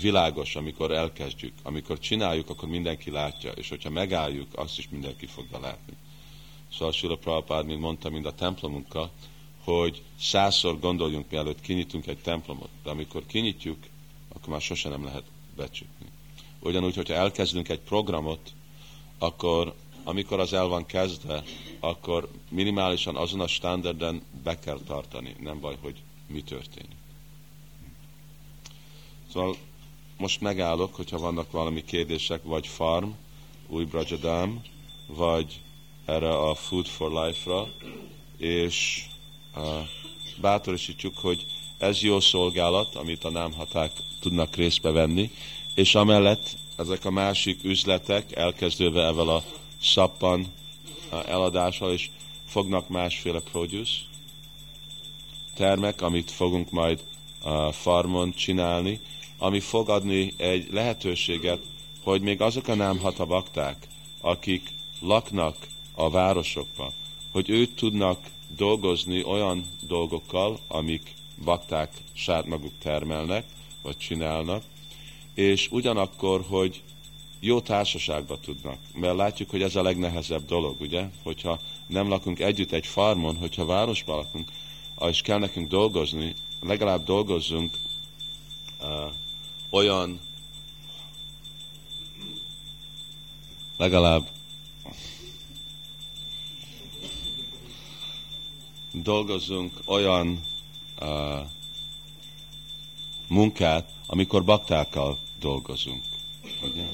világos, 0.01 0.57
amikor 0.57 0.91
elkezdjük. 0.91 1.53
Amikor 1.63 1.99
csináljuk, 1.99 2.49
akkor 2.51 2.69
mindenki 2.69 3.11
látja, 3.11 3.51
és 3.53 3.69
hogyha 3.69 3.91
megálljuk, 3.91 4.49
azt 4.55 4.79
is 4.79 4.89
mindenki 4.89 5.27
fogja 5.27 5.61
látni. 5.61 5.97
Szóval 6.73 6.93
Sula 6.93 7.17
Prabhupád, 7.17 7.67
mint 7.67 7.81
mondta, 7.81 8.11
mind 8.11 8.27
a 8.27 8.35
templomunkkal, 8.35 9.11
hogy 9.65 10.03
százszor 10.21 10.79
gondoljunk, 10.79 11.31
mielőtt 11.31 11.61
kinyitunk 11.61 12.07
egy 12.07 12.19
templomot, 12.19 12.71
de 12.83 12.91
amikor 12.91 13.27
kinyitjuk, 13.27 13.79
akkor 14.29 14.49
már 14.49 14.61
sose 14.61 14.89
nem 14.89 15.05
lehet 15.05 15.25
becsukni. 15.57 16.00
Ugyanúgy, 16.61 16.95
hogyha 16.95 17.15
elkezdünk 17.15 17.69
egy 17.69 17.81
programot, 17.81 18.53
akkor 19.19 19.75
amikor 20.05 20.41
az 20.41 20.53
el 20.53 20.67
van 20.67 20.87
kezdve, 20.87 21.43
akkor 21.81 22.29
minimálisan 22.49 23.17
azon 23.17 23.41
a 23.41 23.47
standarden 23.47 24.23
be 24.43 24.59
kell 24.59 24.79
tartani. 24.87 25.37
Nem 25.41 25.61
baj, 25.61 25.77
hogy 25.81 26.03
mi 26.27 26.43
történik. 26.43 26.97
Szóval 29.33 29.57
most 30.17 30.41
megállok, 30.41 30.95
hogyha 30.95 31.19
vannak 31.19 31.51
valami 31.51 31.85
kérdések, 31.85 32.43
vagy 32.43 32.67
farm, 32.67 33.09
új 33.69 33.85
Brajadam, 33.85 34.63
vagy 35.07 35.61
erre 36.05 36.39
a 36.39 36.55
Food 36.55 36.87
for 36.87 37.25
Life-ra, 37.25 37.69
és 38.37 39.07
uh, 39.57 39.63
bátorosítjuk, 40.41 41.19
hogy 41.19 41.47
ez 41.79 42.03
jó 42.03 42.21
szolgálat, 42.21 42.95
amit 42.95 43.25
a 43.25 43.31
námhaták 43.31 43.93
tudnak 44.21 44.57
részbe 44.57 44.91
venni, 44.91 45.31
és 45.75 45.95
amellett 45.95 46.57
ezek 46.77 47.05
a 47.05 47.11
másik 47.11 47.65
üzletek, 47.65 48.37
elkezdőve 48.37 49.05
evel 49.05 49.29
a 49.29 49.43
szappan 49.83 50.47
eladással, 51.27 51.93
és 51.93 52.11
fognak 52.47 52.89
másféle 52.89 53.41
produce, 53.41 53.93
termek, 55.55 56.03
amit 56.03 56.31
fogunk 56.31 56.71
majd 56.71 57.03
a 57.43 57.73
farmon 57.73 58.33
csinálni, 58.33 59.01
ami 59.39 59.61
fog 59.61 59.89
adni 59.89 60.35
egy 60.37 60.69
lehetőséget, 60.73 61.63
hogy 62.03 62.21
még 62.21 62.41
azok 62.41 62.69
a 62.69 62.75
nem 62.75 62.99
hatabakták, 62.99 63.87
akik 64.21 64.73
laknak 65.01 65.57
a 65.95 66.11
városokban, 66.11 66.93
hogy 67.33 67.51
ők 67.51 67.75
tudnak 67.75 68.19
dolgozni 68.57 69.25
olyan 69.25 69.65
dolgokkal, 69.81 70.59
amik 70.69 71.15
bakták 71.45 71.93
sát 72.13 72.47
maguk 72.47 72.73
termelnek, 72.79 73.45
vagy 73.83 73.97
csinálnak, 73.97 74.63
és 75.35 75.69
ugyanakkor, 75.71 76.45
hogy 76.49 76.83
jó 77.41 77.61
társaságba 77.61 78.41
tudnak. 78.41 78.79
Mert 78.95 79.17
látjuk, 79.17 79.51
hogy 79.51 79.63
ez 79.63 79.77
a 79.77 79.83
legnehezebb 79.83 80.47
dolog, 80.47 80.81
ugye? 80.81 81.05
Hogyha 81.23 81.61
nem 81.87 82.09
lakunk 82.09 82.41
együtt 82.41 82.73
egy 82.73 82.87
farmon, 82.87 83.37
hogyha 83.37 83.65
városban 83.65 84.17
lakunk, 84.17 84.49
és 85.09 85.21
kell 85.21 85.39
nekünk 85.39 85.69
dolgozni, 85.69 86.35
legalább 86.61 87.05
dolgozzunk 87.05 87.77
uh, 88.81 89.13
olyan 89.71 90.21
legalább 93.77 94.29
dolgozzunk 98.93 99.81
olyan 99.87 100.41
uh, 101.01 101.41
munkát, 103.31 103.93
amikor 104.07 104.45
baktákkal 104.45 105.19
dolgozunk. 105.41 106.03
Ugye? 106.63 106.85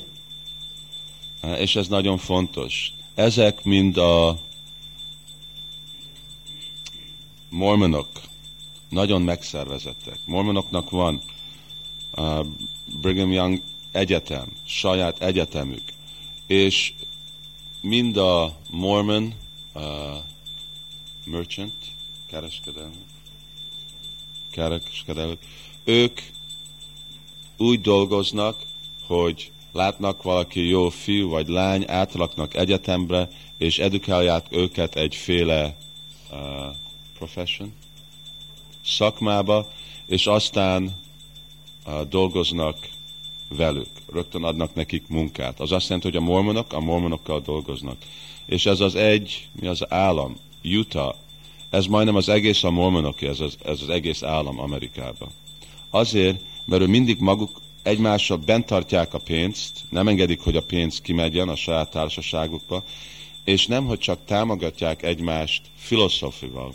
És 1.59 1.77
ez 1.77 1.89
nagyon 1.89 2.19
fontos. 2.19 2.93
Ezek 3.15 3.65
mind 3.65 3.97
a 3.97 4.39
mormonok 7.49 8.09
nagyon 8.89 9.23
megszervezettek. 9.23 10.19
Mormonoknak 10.27 10.91
van 10.91 11.23
uh, 12.17 12.47
Brigham 13.01 13.33
Young 13.33 13.63
egyetem, 13.93 14.53
saját 14.65 15.23
egyetemük, 15.23 15.83
és 16.47 16.93
mind 17.81 18.17
a 18.17 18.57
Mormon 18.71 19.35
uh, 19.75 19.83
merchant, 21.25 21.75
kereskedelmi, 22.27 23.05
kereskedelmi, 24.51 25.39
ők 25.87 26.21
úgy 27.57 27.81
dolgoznak, 27.81 28.63
hogy 29.07 29.51
látnak 29.73 30.23
valaki 30.23 30.69
jó 30.69 30.89
fiú 30.89 31.29
vagy 31.29 31.49
lány, 31.49 31.85
átlaknak 31.87 32.55
egyetemre, 32.55 33.29
és 33.59 33.79
edukálják 33.79 34.47
őket 34.51 34.97
egyféle 34.97 35.77
uh, 36.31 36.39
profession, 37.19 37.73
szakmába, 38.85 39.73
és 40.07 40.27
aztán 40.27 40.97
uh, 41.87 42.03
dolgoznak 42.03 42.79
velük, 43.49 43.89
rögtön 44.13 44.45
adnak 44.45 44.75
nekik 44.75 45.09
munkát. 45.09 45.61
Az 45.61 45.73
azt 45.73 45.89
jelenti, 45.89 46.09
hogy 46.09 46.17
a 46.17 46.27
mormonok 46.27 46.73
a 46.73 46.81
mormonokkal 46.81 47.41
dolgoznak. 47.41 47.97
És 48.47 48.67
ez 48.67 48.81
az 48.81 48.95
egy, 48.95 49.49
mi 49.61 49.67
az 49.67 49.93
állam, 49.93 50.37
Utah, 50.65 51.15
ez 51.71 51.87
majdnem 51.87 52.17
az 52.17 52.29
egész 52.29 52.65
a 52.65 52.71
mormonok, 52.71 53.23
ez 53.23 53.41
az, 53.41 53.57
ez 53.65 53.83
az 53.83 53.89
egész 53.89 54.23
állam 54.23 54.61
Amerikában. 54.61 55.29
Azért, 55.97 56.41
mert 56.65 56.83
ő 56.83 56.87
mindig 56.87 57.21
maguk 57.21 57.61
egymással 57.83 58.37
bent 58.37 58.67
tartják 58.67 59.15
a 59.15 59.19
pénzt, 59.19 59.85
nem 59.91 60.09
engedik, 60.09 60.41
hogy 60.41 60.57
a 60.57 60.63
pénz 60.63 61.01
kimegyen 61.01 61.49
a 61.49 61.57
saját 61.57 61.91
társaságukba, 61.91 62.85
és 63.45 63.67
nem, 63.67 63.87
hogy 63.87 63.99
csak 63.99 64.25
támogatják 64.25 65.03
egymást 65.03 65.63
filozófival, 65.77 66.75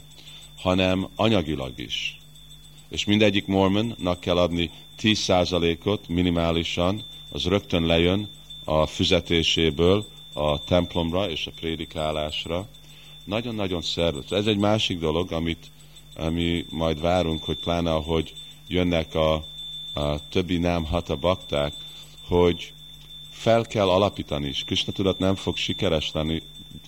hanem 0.57 1.07
anyagilag 1.15 1.79
is. 1.79 2.19
És 2.89 3.05
mindegyik 3.05 3.45
mormonnak 3.45 4.19
kell 4.19 4.37
adni 4.37 4.69
10%-ot 5.01 6.07
minimálisan, 6.07 7.03
az 7.31 7.43
rögtön 7.43 7.85
lejön 7.85 8.29
a 8.63 8.85
fizetéséből 8.85 10.05
a 10.33 10.63
templomra 10.63 11.29
és 11.29 11.47
a 11.47 11.51
prédikálásra. 11.59 12.67
Nagyon-nagyon 13.23 13.81
szervezett. 13.81 14.31
Ez 14.31 14.45
egy 14.45 14.57
másik 14.57 14.99
dolog, 14.99 15.31
amit 15.31 15.71
ami 16.15 16.65
majd 16.69 17.01
várunk, 17.01 17.43
hogy 17.43 17.59
pláne 17.59 17.93
ahogy 17.93 18.33
jönnek 18.71 19.15
a, 19.15 19.33
a 19.93 20.27
többi 20.29 20.57
nem 20.57 20.85
hata 20.85 21.15
bakták, 21.15 21.73
hogy 22.27 22.73
fel 23.29 23.65
kell 23.65 23.89
alapítani, 23.89 24.47
és 24.47 24.63
Krishna 24.63 24.93
tudat 24.93 25.19
nem 25.19 25.35
fog 25.35 25.57
sikeres 25.57 26.11
lenni. 26.13 26.41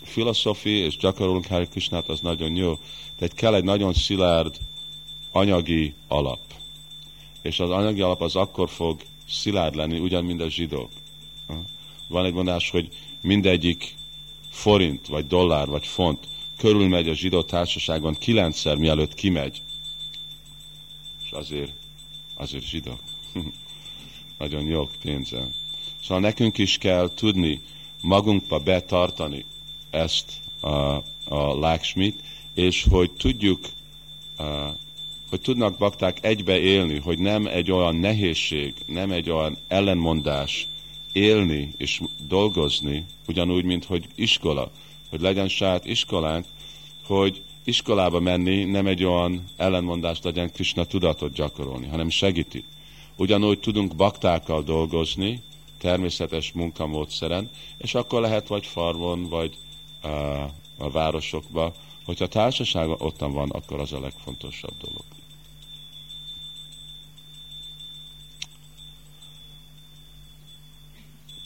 Filoszofi 0.03 0.69
és 0.69 0.97
gyakorolunk 0.97 1.45
Hari 1.45 1.67
Krishnát, 1.67 2.09
az 2.09 2.19
nagyon 2.19 2.55
jó, 2.55 2.77
tehát 3.17 3.33
kell 3.33 3.53
egy 3.53 3.63
nagyon 3.63 3.93
szilárd 3.93 4.57
anyagi 5.31 5.93
alap 6.07 6.39
és 7.43 7.59
az 7.59 7.69
anyagi 7.69 8.01
alap 8.01 8.21
az 8.21 8.35
akkor 8.35 8.69
fog 8.69 9.01
szilárd 9.29 9.75
lenni, 9.75 9.99
ugyan, 9.99 10.23
mint 10.23 10.41
a 10.41 10.49
zsidók. 10.49 10.89
Van 12.07 12.25
egy 12.25 12.33
mondás, 12.33 12.69
hogy 12.69 12.87
mindegyik 13.21 13.95
forint, 14.49 15.07
vagy 15.07 15.27
dollár, 15.27 15.67
vagy 15.67 15.87
font 15.87 16.27
körülmegy 16.57 17.09
a 17.09 17.13
zsidó 17.13 17.41
társaságon 17.41 18.13
kilencszer, 18.13 18.75
mielőtt 18.75 19.13
kimegy. 19.13 19.61
Azért, 21.33 21.71
azért 22.35 22.67
zsidók. 22.67 22.99
Nagyon 24.39 24.63
jók 24.63 24.91
pénzzel. 25.01 25.49
Szóval 26.01 26.19
nekünk 26.19 26.57
is 26.57 26.77
kell 26.77 27.11
tudni 27.15 27.61
magunkba 28.01 28.59
betartani 28.59 29.45
ezt 29.89 30.31
a, 30.59 30.67
a 31.25 31.59
láksmit, 31.59 32.23
és 32.53 32.85
hogy 32.89 33.11
tudjuk 33.11 33.59
hogy 35.33 35.41
tudnak 35.41 35.77
bakták 35.77 36.17
egybe 36.21 36.59
élni, 36.59 36.99
hogy 36.99 37.19
nem 37.19 37.47
egy 37.47 37.71
olyan 37.71 37.95
nehézség, 37.95 38.73
nem 38.85 39.11
egy 39.11 39.29
olyan 39.29 39.57
ellenmondás 39.67 40.67
élni 41.11 41.73
és 41.77 42.01
dolgozni, 42.27 43.05
ugyanúgy, 43.27 43.63
mint 43.63 43.85
hogy 43.85 44.07
iskola, 44.15 44.71
hogy 45.09 45.21
legyen 45.21 45.47
saját 45.47 45.85
iskolánk, 45.85 46.45
hogy 47.05 47.41
iskolába 47.63 48.19
menni 48.19 48.63
nem 48.63 48.87
egy 48.87 49.03
olyan 49.03 49.43
ellenmondás 49.57 50.21
legyen 50.21 50.51
Krishna 50.51 50.85
tudatot 50.85 51.33
gyakorolni, 51.33 51.87
hanem 51.87 52.09
segíti. 52.09 52.63
Ugyanúgy 53.17 53.59
tudunk 53.59 53.95
baktákkal 53.95 54.63
dolgozni, 54.63 55.41
természetes 55.77 56.51
munkamódszeren, 56.51 57.49
és 57.77 57.95
akkor 57.95 58.21
lehet 58.21 58.47
vagy 58.47 58.65
farmon, 58.65 59.29
vagy 59.29 59.57
uh, 60.03 60.11
a 60.77 60.89
városokba, 60.91 61.73
hogyha 62.05 62.23
a 62.23 62.27
társaság 62.27 62.89
ottan 62.89 63.33
van, 63.33 63.49
akkor 63.49 63.79
az 63.79 63.93
a 63.93 63.99
legfontosabb 63.99 64.77
dolog. 64.77 65.03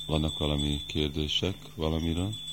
Vannak 0.05 0.37
valami 0.37 0.81
kérdések 0.85 1.55
valamiről? 1.75 2.46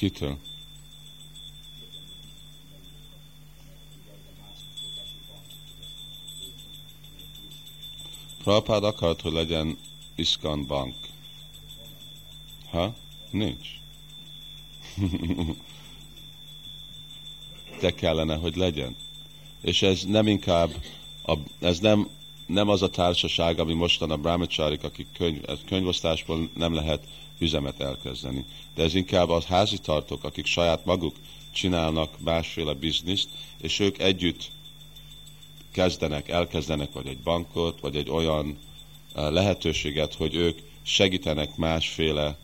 Kitől? 0.00 0.38
Prabhupád 8.42 8.84
akart, 8.84 9.20
hogy 9.20 9.32
legyen 9.32 9.78
Iskan 10.14 10.66
Bank. 10.66 10.94
Ha? 12.70 12.94
Nincs. 13.30 13.68
Te 17.80 17.94
kellene, 17.94 18.36
hogy 18.36 18.56
legyen. 18.56 18.96
És 19.60 19.82
ez 19.82 20.04
nem 20.04 20.26
inkább, 20.26 20.84
a, 21.22 21.36
ez 21.58 21.78
nem, 21.78 22.08
nem 22.52 22.68
az 22.68 22.82
a 22.82 22.90
társaság, 22.90 23.58
ami 23.58 23.74
mostan 23.74 24.10
a 24.10 24.16
brahmacharik, 24.16 24.84
akik 24.84 25.06
könyv, 25.12 25.40
könyvosztásból 25.66 26.50
nem 26.56 26.74
lehet 26.74 27.04
üzemet 27.38 27.80
elkezdeni. 27.80 28.44
De 28.74 28.82
ez 28.82 28.94
inkább 28.94 29.28
az 29.28 29.44
házitartók, 29.44 30.24
akik 30.24 30.46
saját 30.46 30.84
maguk 30.84 31.16
csinálnak 31.52 32.20
másféle 32.20 32.72
bizniszt, 32.74 33.28
és 33.60 33.78
ők 33.78 33.98
együtt 33.98 34.50
kezdenek, 35.72 36.28
elkezdenek 36.28 36.92
vagy 36.92 37.06
egy 37.06 37.18
bankot, 37.18 37.80
vagy 37.80 37.96
egy 37.96 38.10
olyan 38.10 38.58
lehetőséget, 39.14 40.14
hogy 40.14 40.34
ők 40.34 40.58
segítenek 40.82 41.56
másféle 41.56 42.38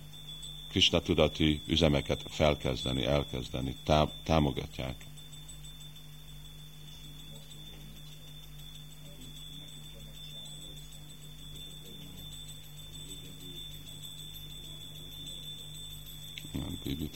Krishna 0.70 1.00
tudati 1.00 1.60
üzemeket 1.66 2.22
felkezdeni, 2.28 3.04
elkezdeni, 3.04 3.76
tá- 3.84 4.12
támogatják. 4.24 4.94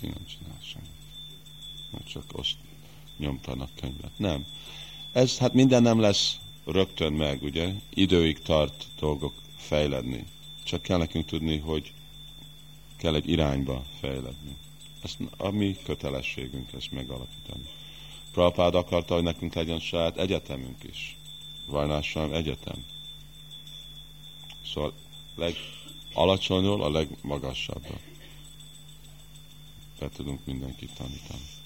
Nem, 0.01 0.27
csinál 0.27 0.59
semmit. 0.63 0.89
Mert 1.91 2.09
csak 2.09 2.25
azt 2.33 2.57
nyomtanak 3.17 3.71
könyvet. 3.81 4.19
Nem. 4.19 4.47
Ez 5.13 5.39
hát 5.39 5.53
minden 5.53 5.83
nem 5.83 6.01
lesz 6.01 6.39
rögtön 6.65 7.13
meg, 7.13 7.43
ugye? 7.43 7.73
Időig 7.95 8.39
tart 8.39 8.87
dolgok 8.99 9.35
fejledni. 9.57 10.25
Csak 10.65 10.83
kell 10.83 10.99
nekünk 10.99 11.25
tudni, 11.25 11.59
hogy 11.59 11.93
kell 12.97 13.15
egy 13.15 13.29
irányba 13.29 13.85
fejledni. 14.01 14.57
Ezt 15.03 15.19
a 15.37 15.51
mi 15.51 15.77
kötelességünk 15.85 16.73
ezt 16.73 16.93
megalapítani. 16.93 17.69
Prabhupád 18.33 18.75
akarta, 18.75 19.15
hogy 19.15 19.23
nekünk 19.23 19.55
legyen 19.55 19.81
saját 19.81 20.19
egyetemünk 20.19 20.83
is. 20.91 21.17
Varnással 21.67 22.35
egyetem. 22.35 22.85
Szóval 24.73 24.93
legalacsonyról 25.35 26.83
a 26.83 26.91
legmagasabbra. 26.91 27.99
Be 30.01 30.09
tudunk 30.09 30.47
mindenkit 30.47 30.95
tanítani. 30.95 31.61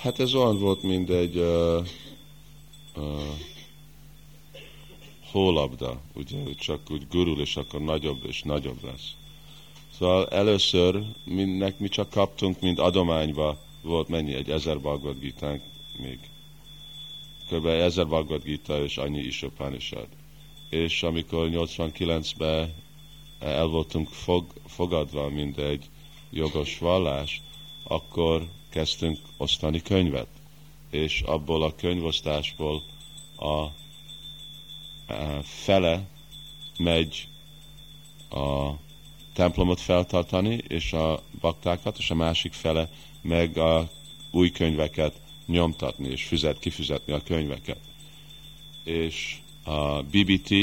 Hát 0.00 0.09
ez 0.20 0.34
olyan 0.34 0.58
volt, 0.58 0.82
mint 0.82 1.10
egy 1.10 1.36
uh, 1.36 1.86
uh, 2.96 3.20
hólabda, 5.30 6.00
ugye, 6.14 6.54
csak 6.54 6.80
úgy 6.90 7.06
gurul, 7.10 7.40
és 7.40 7.56
akkor 7.56 7.80
nagyobb 7.80 8.24
és 8.26 8.42
nagyobb 8.42 8.84
lesz. 8.84 9.12
Szóval 9.98 10.28
először 10.28 11.04
mindnek 11.24 11.78
mi 11.78 11.88
csak 11.88 12.10
kaptunk, 12.10 12.60
mint 12.60 12.78
adományba 12.78 13.58
volt 13.82 14.08
mennyi, 14.08 14.34
egy 14.34 14.50
ezer 14.50 14.80
Bhagavad 14.80 15.18
Gita 15.18 15.56
még. 16.02 16.18
Kb. 17.50 17.66
ezer 17.66 18.06
Bhagavad 18.06 18.42
Gita 18.42 18.82
és 18.82 18.96
annyi 18.96 19.18
Isopánisad. 19.18 20.06
És 20.70 21.02
amikor 21.02 21.48
89-ben 21.52 22.74
el 23.38 23.66
voltunk 23.66 24.08
fog, 24.08 24.44
fogadva, 24.66 25.28
mint 25.28 25.58
egy 25.58 25.88
jogos 26.30 26.78
vallás, 26.78 27.42
akkor 27.84 28.48
kezdtünk 28.70 29.18
osztani 29.36 29.82
könyvet, 29.82 30.28
és 30.90 31.20
abból 31.20 31.62
a 31.62 31.74
könyvosztásból 31.74 32.82
a, 33.36 33.66
fele 35.42 36.08
megy 36.78 37.28
a 38.30 38.70
templomot 39.32 39.80
feltartani, 39.80 40.62
és 40.68 40.92
a 40.92 41.22
baktákat, 41.40 41.98
és 41.98 42.10
a 42.10 42.14
másik 42.14 42.52
fele 42.52 42.90
meg 43.22 43.56
a 43.56 43.90
új 44.30 44.50
könyveket 44.50 45.20
nyomtatni, 45.46 46.08
és 46.08 46.24
füzet, 46.24 46.58
kifizetni 46.58 47.12
a 47.12 47.22
könyveket. 47.22 47.80
És 48.84 49.38
a 49.64 50.02
BBT 50.02 50.54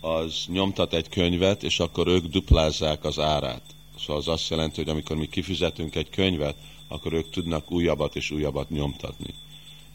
az 0.00 0.44
nyomtat 0.48 0.92
egy 0.92 1.08
könyvet, 1.08 1.62
és 1.62 1.80
akkor 1.80 2.06
ők 2.06 2.26
duplázzák 2.26 3.04
az 3.04 3.18
árát. 3.18 3.62
Szóval 3.98 4.16
az 4.16 4.28
azt 4.28 4.48
jelenti, 4.48 4.76
hogy 4.76 4.88
amikor 4.90 5.16
mi 5.16 5.26
kifizetünk 5.26 5.94
egy 5.94 6.10
könyvet, 6.10 6.56
akkor 6.88 7.12
ők 7.12 7.30
tudnak 7.30 7.70
újabbat 7.70 8.16
és 8.16 8.30
újabbat 8.30 8.70
nyomtatni. 8.70 9.34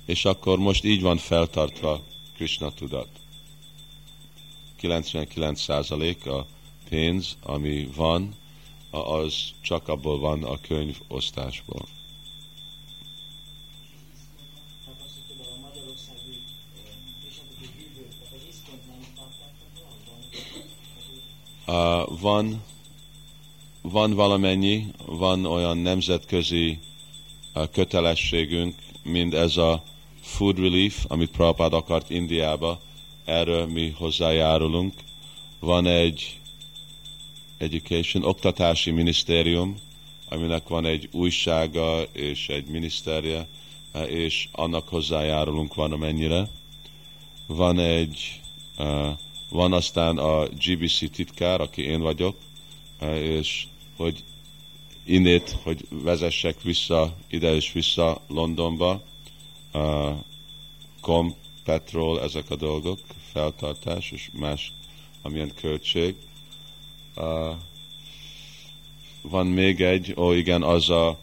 És 0.06 0.26
akkor 0.26 0.58
most 0.58 0.84
így 0.84 1.02
van 1.02 1.18
feltartva 1.18 2.02
Krishna 2.36 2.74
tudat. 2.74 3.08
99% 4.82 6.26
a 6.26 6.46
pénz, 6.90 7.38
ami 7.42 7.90
van, 7.96 8.36
az 8.92 9.36
csak 9.62 9.88
abból 9.88 10.20
van 10.20 10.44
a 10.44 10.62
könyv 10.62 10.98
osztásból. 11.08 11.88
Uh, 21.68 22.20
van 22.20 22.64
van 23.84 24.14
valamennyi, 24.14 24.86
van 25.06 25.46
olyan 25.46 25.78
nemzetközi 25.78 26.80
kötelességünk, 27.72 28.76
mint 29.04 29.34
ez 29.34 29.58
a 29.58 29.84
food 30.22 30.60
relief, 30.60 31.06
amit 31.08 31.32
Prabhupád 31.32 31.74
akart 31.74 32.10
Indiába, 32.10 32.82
erről 33.26 33.66
mi 33.66 33.90
hozzájárulunk. 33.98 34.94
Van 35.60 35.86
egy 35.86 36.40
education, 37.58 38.24
oktatási 38.24 38.92
minisztérium, 38.92 39.76
aminek 40.30 40.68
van 40.68 40.86
egy 40.86 41.10
újsága 41.12 42.02
és 42.02 42.50
egy 42.50 42.66
miniszterje, 42.66 43.48
és 44.08 44.48
annak 44.52 44.88
hozzájárulunk 44.88 45.74
van 45.74 45.92
amennyire. 45.92 46.50
Van 47.48 47.80
egy, 47.80 48.42
van 49.50 49.74
aztán 49.74 50.18
a 50.18 50.46
GBC 50.46 51.12
titkár, 51.12 51.62
aki 51.62 51.82
én 51.82 52.02
vagyok, 52.02 52.36
és 53.12 53.66
hogy 53.96 54.24
innét, 55.04 55.58
hogy 55.64 55.88
vezessek 55.90 56.62
vissza, 56.62 57.16
ide 57.30 57.56
és 57.56 57.72
vissza 57.72 58.22
Londonba, 58.28 59.04
uh, 59.74 60.16
kom, 61.02 61.36
petrol, 61.64 62.22
ezek 62.22 62.50
a 62.50 62.56
dolgok, 62.56 63.00
feltartás 63.32 64.12
és 64.12 64.30
más, 64.34 64.74
amilyen 65.22 65.54
költség. 65.56 66.16
Uh, 67.16 67.56
van 69.22 69.48
még 69.48 69.82
egy, 69.82 70.14
ó 70.18 70.32
igen, 70.32 70.64
az 70.64 70.90
a 70.90 71.20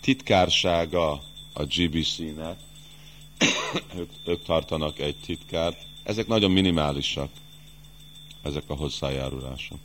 titkársága 0.00 1.10
a 1.52 1.64
GBC-nek, 1.64 2.60
ők, 3.96 4.10
ők 4.24 4.42
tartanak 4.42 4.98
egy 4.98 5.16
titkárt. 5.16 5.86
Ezek 6.02 6.26
nagyon 6.26 6.50
minimálisak, 6.50 7.30
ezek 8.42 8.64
a 8.66 8.74
hozzájárulások 8.74 9.78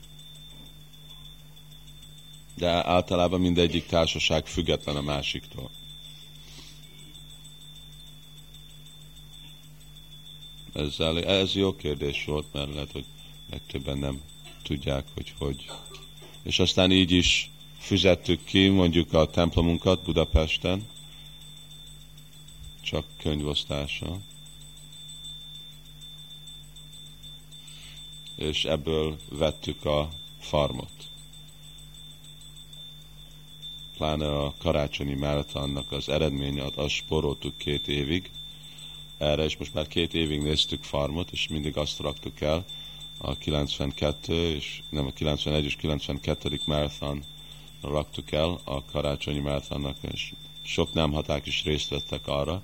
de 2.57 2.87
általában 2.87 3.39
mindegyik 3.39 3.85
társaság 3.85 4.45
független 4.45 4.95
a 4.95 5.01
másiktól. 5.01 5.69
Ezzel, 10.73 11.23
ez 11.23 11.55
jó 11.55 11.75
kérdés 11.75 12.25
volt, 12.25 12.45
mert 12.53 12.73
lehet, 12.73 12.91
hogy 12.91 13.05
legtöbben 13.49 13.97
nem 13.97 14.21
tudják, 14.63 15.05
hogy 15.13 15.33
hogy. 15.37 15.69
És 16.43 16.59
aztán 16.59 16.91
így 16.91 17.11
is 17.11 17.49
fizettük 17.77 18.43
ki 18.43 18.67
mondjuk 18.67 19.13
a 19.13 19.25
templomunkat 19.29 20.03
Budapesten, 20.03 20.87
csak 22.81 23.05
könyvosztása. 23.17 24.17
És 28.35 28.65
ebből 28.65 29.17
vettük 29.29 29.85
a 29.85 30.09
farmot 30.39 31.07
pláne 33.97 34.27
a 34.27 34.53
karácsonyi 34.57 35.13
maratonnak 35.13 35.91
az 35.91 36.09
eredménye, 36.09 36.63
azt 36.75 36.89
sporoltuk 36.89 37.57
két 37.57 37.87
évig 37.87 38.31
erre, 39.17 39.43
és 39.43 39.57
most 39.57 39.73
már 39.73 39.87
két 39.87 40.13
évig 40.13 40.41
néztük 40.41 40.83
farmot, 40.83 41.31
és 41.31 41.47
mindig 41.47 41.77
azt 41.77 41.99
raktuk 41.99 42.41
el, 42.41 42.65
a 43.17 43.37
92 43.37 44.33
és 44.33 44.81
nem 44.89 45.05
a 45.05 45.11
91 45.11 45.65
és 45.65 45.75
92. 45.75 46.59
marathon 46.65 47.23
raktuk 47.81 48.31
el 48.31 48.59
a 48.63 48.85
karácsonyi 48.85 49.39
marathonnak, 49.39 49.97
és 50.11 50.33
sok 50.63 50.93
nem 50.93 51.11
haták 51.11 51.45
is 51.45 51.63
részt 51.63 51.89
vettek 51.89 52.27
arra, 52.27 52.63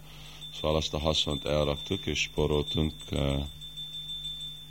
szóval 0.54 0.78
azt 0.78 0.94
a 0.94 1.00
haszont 1.00 1.46
elraktuk, 1.46 2.06
és 2.06 2.20
sporoltunk, 2.20 2.94
uh, 3.12 3.44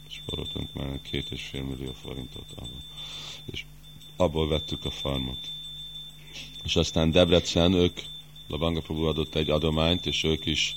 sporoltunk 0.09 0.73
már 0.73 1.01
két 1.11 1.31
és 1.31 1.43
fél 1.43 1.63
millió 1.63 1.93
forintot 1.93 2.47
abból. 2.55 2.83
És 3.53 3.65
abból 4.17 4.49
vettük 4.49 4.85
a 4.85 4.91
farmot 4.91 5.51
és 6.65 6.77
aztán 6.77 7.11
Debrecen, 7.11 7.73
ők 7.73 8.01
Labanga 8.49 8.81
Prabhu 8.81 9.05
adott 9.05 9.35
egy 9.35 9.51
adományt, 9.51 10.07
és 10.07 10.25
ők 10.25 10.47
is 10.47 10.77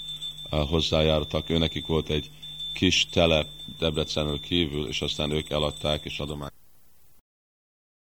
uh, 0.52 0.60
hozzájártak. 0.70 1.50
Őnekik 1.50 1.86
volt 1.86 2.10
egy 2.10 2.30
kis 2.74 3.08
telep 3.12 3.48
Debrecenről 3.80 4.40
kívül, 4.40 4.88
és 4.88 5.02
aztán 5.02 5.32
ők 5.32 5.50
eladták, 5.50 6.06
és 6.06 6.20
adományt 6.20 6.55